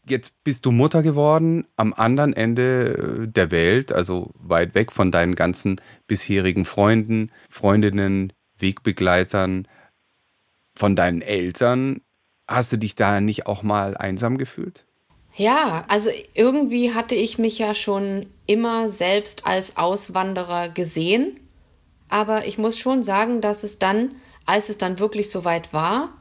Jetzt 0.07 0.35
bist 0.43 0.65
du 0.65 0.71
Mutter 0.71 1.01
geworden 1.01 1.65
am 1.77 1.93
anderen 1.93 2.33
Ende 2.33 3.27
der 3.27 3.49
Welt, 3.49 3.91
also 3.91 4.31
weit 4.35 4.75
weg 4.75 4.91
von 4.91 5.11
deinen 5.11 5.35
ganzen 5.35 5.81
bisherigen 6.05 6.65
Freunden, 6.65 7.31
Freundinnen, 7.49 8.31
Wegbegleitern 8.57 9.67
von 10.75 10.95
deinen 10.95 11.21
Eltern. 11.21 12.01
Hast 12.47 12.71
du 12.71 12.77
dich 12.77 12.95
da 12.95 13.19
nicht 13.19 13.47
auch 13.47 13.63
mal 13.63 13.97
einsam 13.97 14.37
gefühlt? 14.37 14.85
Ja, 15.33 15.83
also 15.87 16.11
irgendwie 16.33 16.93
hatte 16.93 17.15
ich 17.15 17.37
mich 17.37 17.57
ja 17.57 17.73
schon 17.73 18.27
immer 18.45 18.89
selbst 18.89 19.45
als 19.45 19.75
Auswanderer 19.75 20.69
gesehen. 20.69 21.39
Aber 22.07 22.45
ich 22.45 22.57
muss 22.57 22.77
schon 22.77 23.03
sagen, 23.03 23.41
dass 23.41 23.63
es 23.63 23.79
dann, 23.79 24.11
als 24.45 24.69
es 24.69 24.77
dann 24.77 24.99
wirklich 24.99 25.29
soweit 25.29 25.73
war, 25.73 26.13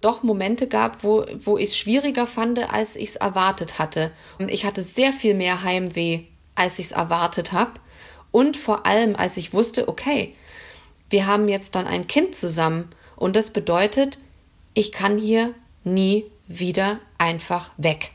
doch 0.00 0.22
Momente 0.22 0.66
gab, 0.66 1.04
wo, 1.04 1.24
wo 1.44 1.58
ich 1.58 1.70
es 1.70 1.76
schwieriger 1.76 2.26
fand, 2.26 2.58
als 2.58 2.96
ich 2.96 3.10
es 3.10 3.16
erwartet 3.16 3.78
hatte. 3.78 4.10
Und 4.38 4.50
ich 4.50 4.64
hatte 4.64 4.82
sehr 4.82 5.12
viel 5.12 5.34
mehr 5.34 5.62
Heimweh, 5.62 6.20
als 6.54 6.78
ich 6.78 6.86
es 6.86 6.92
erwartet 6.92 7.52
habe. 7.52 7.72
Und 8.30 8.56
vor 8.56 8.86
allem, 8.86 9.16
als 9.16 9.36
ich 9.36 9.52
wusste, 9.52 9.88
okay, 9.88 10.34
wir 11.10 11.26
haben 11.26 11.48
jetzt 11.48 11.74
dann 11.74 11.86
ein 11.86 12.06
Kind 12.06 12.34
zusammen 12.34 12.88
und 13.16 13.36
das 13.36 13.52
bedeutet, 13.52 14.18
ich 14.74 14.92
kann 14.92 15.18
hier 15.18 15.54
nie 15.84 16.24
wieder 16.46 17.00
einfach 17.18 17.70
weg. 17.76 18.12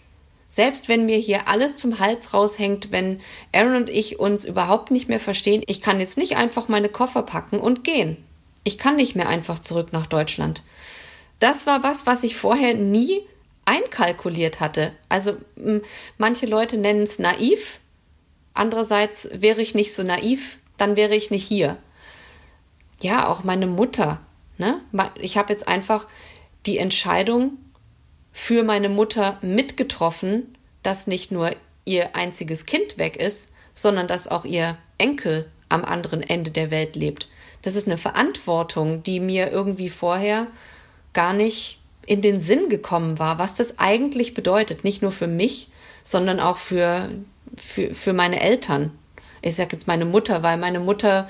Selbst 0.47 0.87
wenn 0.87 1.05
mir 1.05 1.17
hier 1.17 1.47
alles 1.49 1.75
zum 1.75 1.99
Hals 1.99 2.33
raushängt, 2.33 2.91
wenn 2.91 3.19
Aaron 3.51 3.75
und 3.75 3.89
ich 3.89 4.19
uns 4.19 4.45
überhaupt 4.45 4.89
nicht 4.89 5.09
mehr 5.09 5.19
verstehen, 5.19 5.63
ich 5.67 5.81
kann 5.81 5.99
jetzt 5.99 6.17
nicht 6.17 6.37
einfach 6.37 6.69
meine 6.69 6.87
Koffer 6.87 7.23
packen 7.23 7.59
und 7.59 7.83
gehen. 7.83 8.17
Ich 8.63 8.77
kann 8.77 8.95
nicht 8.95 9.15
mehr 9.15 9.27
einfach 9.27 9.59
zurück 9.59 9.91
nach 9.91 10.07
Deutschland. 10.07 10.63
Das 11.39 11.67
war 11.67 11.83
was, 11.83 12.05
was 12.05 12.23
ich 12.23 12.35
vorher 12.35 12.73
nie 12.73 13.21
einkalkuliert 13.65 14.59
hatte. 14.59 14.93
Also 15.09 15.37
manche 16.17 16.45
Leute 16.45 16.77
nennen 16.77 17.03
es 17.03 17.19
naiv. 17.19 17.79
Andererseits 18.53 19.29
wäre 19.33 19.61
ich 19.61 19.75
nicht 19.75 19.93
so 19.93 20.03
naiv, 20.03 20.59
dann 20.77 20.95
wäre 20.95 21.15
ich 21.15 21.31
nicht 21.31 21.45
hier. 21.45 21.77
Ja, 23.01 23.27
auch 23.27 23.43
meine 23.43 23.67
Mutter 23.67 24.21
Ne? 24.57 24.81
Ich 25.19 25.37
habe 25.37 25.51
jetzt 25.51 25.67
einfach 25.67 26.07
die 26.65 26.77
Entscheidung 26.77 27.57
für 28.31 28.63
meine 28.63 28.89
Mutter 28.89 29.37
mitgetroffen, 29.41 30.57
dass 30.83 31.07
nicht 31.07 31.31
nur 31.31 31.51
ihr 31.85 32.15
einziges 32.15 32.65
Kind 32.65 32.97
weg 32.97 33.17
ist, 33.17 33.53
sondern 33.75 34.07
dass 34.07 34.27
auch 34.27 34.45
ihr 34.45 34.77
Enkel 34.97 35.49
am 35.69 35.83
anderen 35.83 36.21
Ende 36.21 36.51
der 36.51 36.71
Welt 36.71 36.95
lebt. 36.95 37.27
Das 37.61 37.75
ist 37.75 37.87
eine 37.87 37.97
Verantwortung, 37.97 39.03
die 39.03 39.19
mir 39.19 39.51
irgendwie 39.51 39.89
vorher 39.89 40.47
gar 41.15 41.33
nicht 41.33 41.79
in 42.05 42.21
den 42.21 42.39
Sinn 42.39 42.69
gekommen 42.69 43.17
war, 43.17 43.39
was 43.39 43.55
das 43.55 43.79
eigentlich 43.79 44.35
bedeutet, 44.35 44.83
nicht 44.83 45.01
nur 45.01 45.11
für 45.11 45.27
mich, 45.27 45.69
sondern 46.03 46.39
auch 46.39 46.57
für, 46.57 47.09
für, 47.57 47.95
für 47.95 48.13
meine 48.13 48.39
Eltern. 48.39 48.91
Ich 49.41 49.55
sage 49.55 49.69
jetzt 49.73 49.87
meine 49.87 50.05
Mutter, 50.05 50.43
weil 50.43 50.57
meine 50.57 50.79
Mutter 50.79 51.27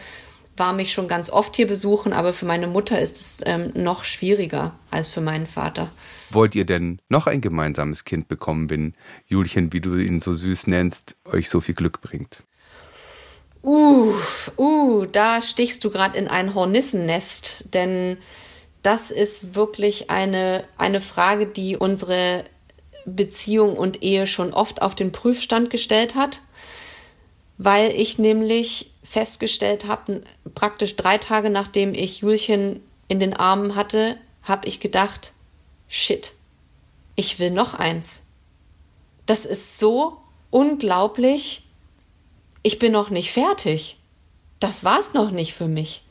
war 0.58 0.74
mich 0.74 0.94
schon 0.94 1.08
ganz 1.08 1.30
oft 1.30 1.56
hier 1.56 1.68
besuchen, 1.68 2.14
aber 2.14 2.34
für 2.34 2.46
meine 2.46 2.68
Mutter 2.68 3.00
ist 3.00 3.20
es 3.20 3.40
ähm, 3.46 3.72
noch 3.74 4.04
schwieriger 4.04 4.74
als 4.90 5.08
für 5.08 5.22
meinen 5.22 5.48
Vater. 5.48 5.92
Wollt 6.30 6.56
ihr 6.56 6.66
denn 6.66 7.00
noch 7.10 7.28
ein 7.28 7.42
gemeinsames 7.42 8.06
Kind 8.06 8.28
bekommen, 8.28 8.70
wenn 8.70 8.94
Julchen, 9.26 9.74
wie 9.74 9.82
du 9.82 9.98
ihn 9.98 10.20
so 10.20 10.34
süß 10.34 10.68
nennst, 10.68 11.18
euch 11.26 11.50
so 11.50 11.60
viel 11.60 11.76
Glück 11.76 12.02
bringt? 12.02 12.44
Uh, 13.64 14.14
uh, 14.58 15.06
da 15.08 15.42
stichst 15.42 15.84
du 15.84 15.90
gerade 15.90 16.18
in 16.18 16.28
ein 16.28 16.54
Hornissennest, 16.54 17.66
denn 17.74 18.18
das 18.86 19.10
ist 19.10 19.56
wirklich 19.56 20.12
eine, 20.12 20.64
eine 20.78 21.02
Frage, 21.02 21.48
die 21.48 21.76
unsere 21.76 22.44
Beziehung 23.06 23.78
und 23.78 24.04
Ehe 24.04 24.28
schon 24.28 24.54
oft 24.54 24.82
auf 24.84 24.94
den 24.94 25.12
Prüfstand 25.12 25.72
gestellt 25.72 26.14
hat, 26.14 26.42
weil 27.58 27.90
ich 27.90 28.20
nämlich 28.20 28.92
festgestellt 29.04 29.86
habe, 29.86 30.24
praktisch 30.54 30.96
drei 30.96 31.18
Tage 31.18 31.50
nachdem 31.50 31.96
ich 31.96 32.20
Julchen 32.20 32.82
in 33.08 33.20
den 33.20 33.34
Armen 33.34 33.76
hatte, 33.76 34.18
habe 34.44 34.68
ich 34.68 34.80
gedacht, 34.80 35.34
shit, 35.88 36.34
ich 37.16 37.40
will 37.40 37.52
noch 37.52 37.74
eins. 37.74 38.24
Das 39.26 39.48
ist 39.48 39.80
so 39.80 40.18
unglaublich. 40.52 41.64
Ich 42.62 42.78
bin 42.78 42.92
noch 42.92 43.10
nicht 43.10 43.32
fertig. 43.32 43.98
Das 44.60 44.84
war's 44.84 45.14
noch 45.14 45.32
nicht 45.32 45.56
für 45.56 45.68
mich. 45.68 46.04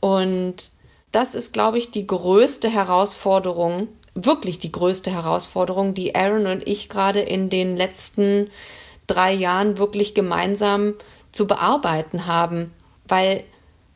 Und 0.00 0.70
das 1.16 1.34
ist, 1.34 1.54
glaube 1.54 1.78
ich, 1.78 1.90
die 1.90 2.06
größte 2.06 2.68
Herausforderung, 2.68 3.88
wirklich 4.14 4.58
die 4.58 4.70
größte 4.70 5.10
Herausforderung, 5.10 5.94
die 5.94 6.14
Aaron 6.14 6.46
und 6.46 6.68
ich 6.68 6.90
gerade 6.90 7.20
in 7.20 7.48
den 7.48 7.74
letzten 7.74 8.50
drei 9.06 9.32
Jahren 9.32 9.78
wirklich 9.78 10.14
gemeinsam 10.14 10.92
zu 11.32 11.46
bearbeiten 11.46 12.26
haben, 12.26 12.70
weil 13.08 13.44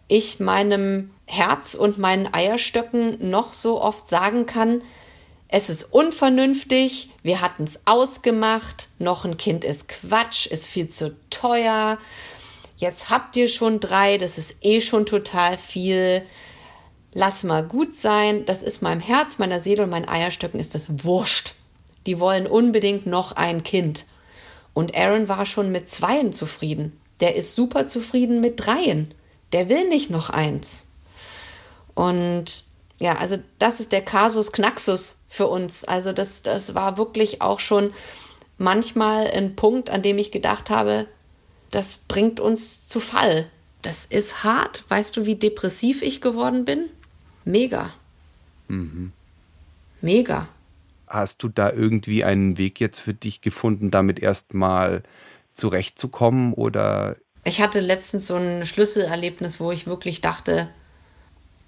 ich 0.08 0.40
meinem 0.40 1.10
Herz 1.26 1.74
und 1.74 1.98
meinen 1.98 2.32
Eierstöcken 2.32 3.28
noch 3.28 3.52
so 3.52 3.82
oft 3.82 4.08
sagen 4.08 4.46
kann, 4.46 4.80
es 5.48 5.68
ist 5.68 5.92
unvernünftig, 5.92 7.10
wir 7.22 7.42
hatten 7.42 7.64
es 7.64 7.82
ausgemacht, 7.86 8.88
noch 8.98 9.26
ein 9.26 9.36
Kind 9.36 9.64
ist 9.64 9.90
Quatsch, 9.90 10.46
ist 10.46 10.66
viel 10.66 10.88
zu 10.88 11.14
teuer, 11.28 11.98
jetzt 12.78 13.10
habt 13.10 13.36
ihr 13.36 13.48
schon 13.48 13.78
drei, 13.78 14.16
das 14.16 14.38
ist 14.38 14.64
eh 14.64 14.80
schon 14.80 15.04
total 15.04 15.58
viel, 15.58 16.22
lass 17.12 17.42
mal 17.42 17.64
gut 17.64 17.96
sein, 17.96 18.44
das 18.44 18.62
ist 18.62 18.82
meinem 18.82 19.00
Herz, 19.00 19.38
meiner 19.38 19.60
Seele 19.60 19.84
und 19.84 19.90
meinen 19.90 20.08
Eierstöcken 20.08 20.60
ist 20.60 20.74
das 20.74 21.04
wurscht. 21.04 21.54
Die 22.06 22.18
wollen 22.18 22.46
unbedingt 22.46 23.06
noch 23.06 23.32
ein 23.32 23.62
Kind. 23.62 24.06
Und 24.72 24.94
Aaron 24.96 25.28
war 25.28 25.46
schon 25.46 25.70
mit 25.70 25.90
zweien 25.90 26.32
zufrieden 26.32 27.00
der 27.20 27.36
ist 27.36 27.54
super 27.54 27.86
zufrieden 27.86 28.40
mit 28.40 28.64
dreien. 28.64 29.12
Der 29.52 29.68
will 29.68 29.88
nicht 29.88 30.10
noch 30.10 30.30
eins. 30.30 30.86
Und 31.94 32.64
ja, 32.98 33.16
also 33.16 33.38
das 33.58 33.80
ist 33.80 33.92
der 33.92 34.02
Kasus 34.02 34.52
Knaxus 34.52 35.22
für 35.28 35.46
uns. 35.46 35.84
Also 35.84 36.12
das, 36.12 36.42
das 36.42 36.74
war 36.74 36.96
wirklich 36.96 37.42
auch 37.42 37.60
schon 37.60 37.92
manchmal 38.58 39.26
ein 39.26 39.56
Punkt, 39.56 39.90
an 39.90 40.02
dem 40.02 40.18
ich 40.18 40.32
gedacht 40.32 40.70
habe, 40.70 41.06
das 41.70 41.96
bringt 41.96 42.40
uns 42.40 42.86
zu 42.88 43.00
Fall. 43.00 43.48
Das 43.82 44.04
ist 44.04 44.44
hart. 44.44 44.84
Weißt 44.88 45.16
du, 45.16 45.26
wie 45.26 45.36
depressiv 45.36 46.02
ich 46.02 46.20
geworden 46.20 46.64
bin? 46.64 46.90
Mega. 47.44 47.92
Mhm. 48.68 49.12
Mega. 50.00 50.48
Hast 51.06 51.42
du 51.42 51.48
da 51.48 51.72
irgendwie 51.72 52.24
einen 52.24 52.56
Weg 52.56 52.80
jetzt 52.80 53.00
für 53.00 53.14
dich 53.14 53.40
gefunden, 53.40 53.90
damit 53.90 54.20
erstmal 54.20 55.02
zurechtzukommen 55.54 56.52
oder? 56.54 57.16
Ich 57.44 57.60
hatte 57.60 57.80
letztens 57.80 58.26
so 58.26 58.36
ein 58.36 58.64
Schlüsselerlebnis, 58.66 59.60
wo 59.60 59.72
ich 59.72 59.86
wirklich 59.86 60.20
dachte, 60.20 60.68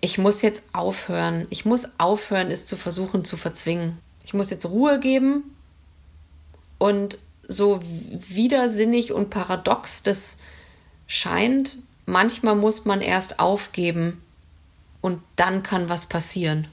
ich 0.01 0.19
muss 0.19 0.43
jetzt 0.43 0.65
aufhören. 0.73 1.47
Ich 1.51 1.65
muss 1.65 1.89
aufhören, 1.99 2.51
es 2.51 2.67
zu 2.67 2.77
versuchen 2.77 3.25
zu 3.25 3.37
verzwingen. 3.37 3.99
Ich 4.25 4.35
muss 4.35 4.51
jetzt 4.51 4.67
Ruhe 4.67 5.01
geben 5.01 5.57
und 6.79 7.19
so 7.49 7.81
widersinnig 7.83 9.13
und 9.13 9.31
paradox 9.31 10.03
das 10.03 10.39
scheint, 11.07 11.79
manchmal 12.07 12.57
muss 12.57 12.85
man 12.85 13.01
erst 13.01 13.39
aufgeben 13.39 14.23
und 15.03 15.21
dann 15.37 15.63
kann 15.63 15.91
was 15.91 16.07
passieren. 16.07 16.69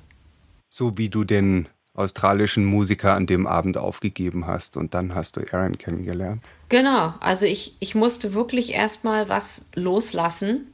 So 0.69 0.97
wie 0.97 1.09
du 1.09 1.25
den 1.25 1.67
australischen 1.93 2.63
Musiker 2.63 3.15
an 3.15 3.25
dem 3.25 3.45
Abend 3.45 3.77
aufgegeben 3.77 4.47
hast 4.47 4.77
und 4.77 4.93
dann 4.93 5.13
hast 5.13 5.35
du 5.35 5.41
Aaron 5.51 5.77
kennengelernt. 5.77 6.41
Genau, 6.69 7.13
also 7.19 7.45
ich, 7.45 7.75
ich 7.79 7.95
musste 7.95 8.33
wirklich 8.33 8.73
erstmal 8.73 9.27
was 9.27 9.71
loslassen, 9.75 10.71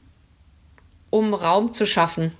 um 1.10 1.34
Raum 1.34 1.72
zu 1.72 1.86
schaffen. 1.86 2.30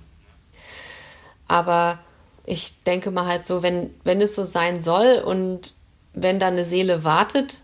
Aber 1.47 1.99
ich 2.45 2.83
denke 2.83 3.11
mal 3.11 3.25
halt 3.25 3.45
so, 3.45 3.63
wenn, 3.63 3.89
wenn 4.03 4.21
es 4.21 4.35
so 4.35 4.45
sein 4.45 4.81
soll 4.81 5.21
und 5.25 5.73
wenn 6.13 6.39
da 6.39 6.47
eine 6.47 6.63
Seele 6.63 7.03
wartet, 7.03 7.63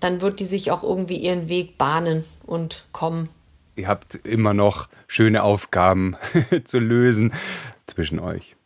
dann 0.00 0.20
wird 0.20 0.40
die 0.40 0.44
sich 0.44 0.70
auch 0.70 0.82
irgendwie 0.82 1.16
ihren 1.16 1.48
Weg 1.48 1.78
bahnen 1.78 2.24
und 2.46 2.86
kommen. 2.92 3.28
Ihr 3.74 3.88
habt 3.88 4.14
immer 4.14 4.54
noch 4.54 4.88
schöne 5.06 5.42
Aufgaben 5.42 6.16
zu 6.64 6.78
lösen 6.78 7.32
zwischen 7.86 8.18
euch. 8.18 8.56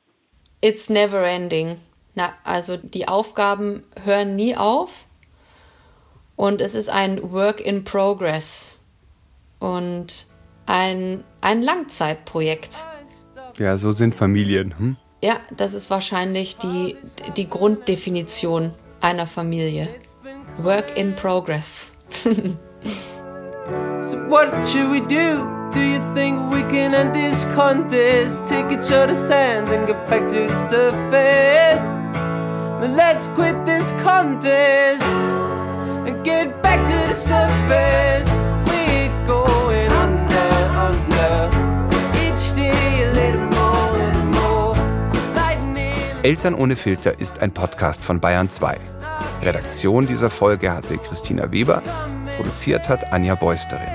It's 0.60 0.88
never 0.88 1.24
ending. 1.26 1.76
Na, 2.14 2.32
also 2.44 2.76
die 2.76 3.08
Aufgaben 3.08 3.84
hören 4.02 4.36
nie 4.36 4.56
auf 4.56 5.06
und 6.36 6.60
es 6.60 6.74
ist 6.74 6.88
ein 6.88 7.32
Work 7.32 7.60
in 7.60 7.84
Progress. 7.84 8.78
Und 9.58 10.26
ein, 10.66 11.24
ein 11.40 11.62
Langzeitprojekt. 11.62 12.84
Ja, 13.58 13.78
so 13.78 13.92
sind 13.92 14.14
Familien. 14.14 14.78
Hm? 14.78 14.96
Ja, 15.22 15.40
das 15.56 15.72
ist 15.72 15.88
wahrscheinlich 15.88 16.58
die, 16.58 16.96
die 17.36 17.48
Grunddefinition 17.48 18.74
einer 19.00 19.26
Familie. 19.26 19.88
Work 20.58 20.96
in 20.96 21.14
progress. 21.14 21.92
so 24.06 24.18
what 24.28 24.48
should 24.68 24.88
we 24.88 25.00
do? 25.00 25.44
Do 25.72 25.80
you 25.82 25.98
think 26.14 26.52
we 26.52 26.62
can 26.62 26.94
end 26.94 27.14
this 27.14 27.44
contest? 27.56 28.46
Take 28.46 28.66
each 28.70 28.92
other's 28.92 29.28
hands 29.28 29.70
and 29.70 29.86
get 29.86 30.06
back 30.06 30.28
to 30.28 30.46
the 30.46 30.68
surface. 30.68 31.84
Then 32.80 32.96
let's 32.96 33.26
quit 33.28 33.56
this 33.66 33.90
contest 34.04 35.02
and 36.06 36.24
get 36.24 36.62
back 36.62 36.80
to 36.86 37.08
the 37.08 37.14
surface. 37.14 38.28
We're 38.70 39.26
going 39.26 39.90
under, 39.90 40.50
under. 40.88 41.66
Eltern 46.22 46.54
ohne 46.54 46.74
Filter 46.74 47.20
ist 47.20 47.40
ein 47.40 47.52
Podcast 47.52 48.04
von 48.04 48.18
Bayern 48.18 48.50
2. 48.50 48.74
Redaktion 49.42 50.08
dieser 50.08 50.28
Folge 50.28 50.72
hatte 50.72 50.98
Christina 50.98 51.52
Weber, 51.52 51.82
produziert 52.36 52.88
hat 52.88 53.12
Anja 53.12 53.34
Beusterin. 53.34 53.88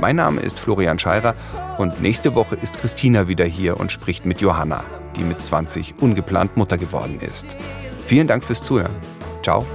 Mein 0.00 0.16
Name 0.16 0.40
ist 0.40 0.60
Florian 0.60 0.98
Scheirer 0.98 1.34
und 1.78 2.00
nächste 2.00 2.34
Woche 2.34 2.56
ist 2.56 2.78
Christina 2.78 3.26
wieder 3.28 3.44
hier 3.44 3.78
und 3.78 3.90
spricht 3.90 4.26
mit 4.26 4.40
Johanna, 4.40 4.84
die 5.16 5.22
mit 5.22 5.40
20 5.40 5.94
ungeplant 6.00 6.56
Mutter 6.56 6.78
geworden 6.78 7.18
ist. 7.20 7.56
Vielen 8.06 8.26
Dank 8.26 8.44
fürs 8.44 8.62
Zuhören. 8.62 8.94
Ciao. 9.42 9.66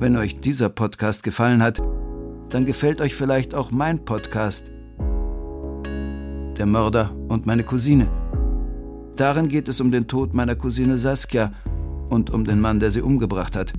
Wenn 0.00 0.16
euch 0.16 0.40
dieser 0.40 0.68
Podcast 0.68 1.22
gefallen 1.22 1.62
hat, 1.62 1.82
dann 2.50 2.66
gefällt 2.66 3.00
euch 3.00 3.14
vielleicht 3.14 3.54
auch 3.54 3.70
mein 3.70 4.04
Podcast 4.04 4.70
Der 6.56 6.66
Mörder 6.66 7.14
und 7.28 7.46
meine 7.46 7.62
Cousine. 7.62 8.08
Darin 9.16 9.48
geht 9.48 9.68
es 9.68 9.80
um 9.80 9.90
den 9.90 10.06
Tod 10.06 10.34
meiner 10.34 10.54
Cousine 10.54 10.98
Saskia 10.98 11.52
und 12.08 12.30
um 12.30 12.44
den 12.44 12.60
Mann, 12.60 12.80
der 12.80 12.90
sie 12.90 13.02
umgebracht 13.02 13.56
hat. 13.56 13.72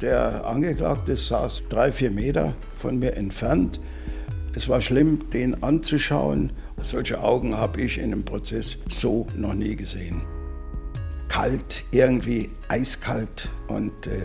Der 0.00 0.46
Angeklagte 0.46 1.16
saß 1.16 1.64
drei, 1.68 1.92
vier 1.92 2.10
Meter 2.10 2.54
von 2.78 2.98
mir 2.98 3.16
entfernt. 3.16 3.80
Es 4.54 4.68
war 4.68 4.80
schlimm, 4.80 5.28
den 5.32 5.62
anzuschauen. 5.62 6.52
Solche 6.82 7.22
Augen 7.22 7.56
habe 7.56 7.82
ich 7.82 7.98
in 7.98 8.04
einem 8.04 8.24
Prozess 8.24 8.78
so 8.88 9.26
noch 9.36 9.54
nie 9.54 9.76
gesehen. 9.76 10.22
Kalt, 11.28 11.84
irgendwie 11.92 12.50
eiskalt 12.68 13.50
und 13.68 14.06
äh, 14.06 14.20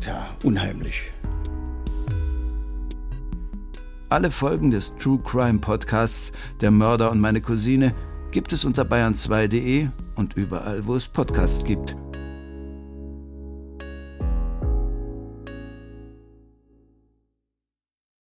Tja, 0.00 0.26
unheimlich. 0.44 1.10
Alle 4.08 4.30
Folgen 4.30 4.70
des 4.70 4.92
True 5.00 5.18
Crime 5.18 5.58
Podcasts 5.58 6.30
Der 6.60 6.70
Mörder 6.70 7.10
und 7.10 7.18
meine 7.18 7.40
Cousine 7.40 7.92
gibt 8.30 8.52
es 8.52 8.64
unter 8.64 8.84
bayern2.de 8.84 9.88
und 10.14 10.36
überall, 10.36 10.86
wo 10.86 10.94
es 10.94 11.08
Podcasts 11.08 11.64
gibt. 11.64 11.96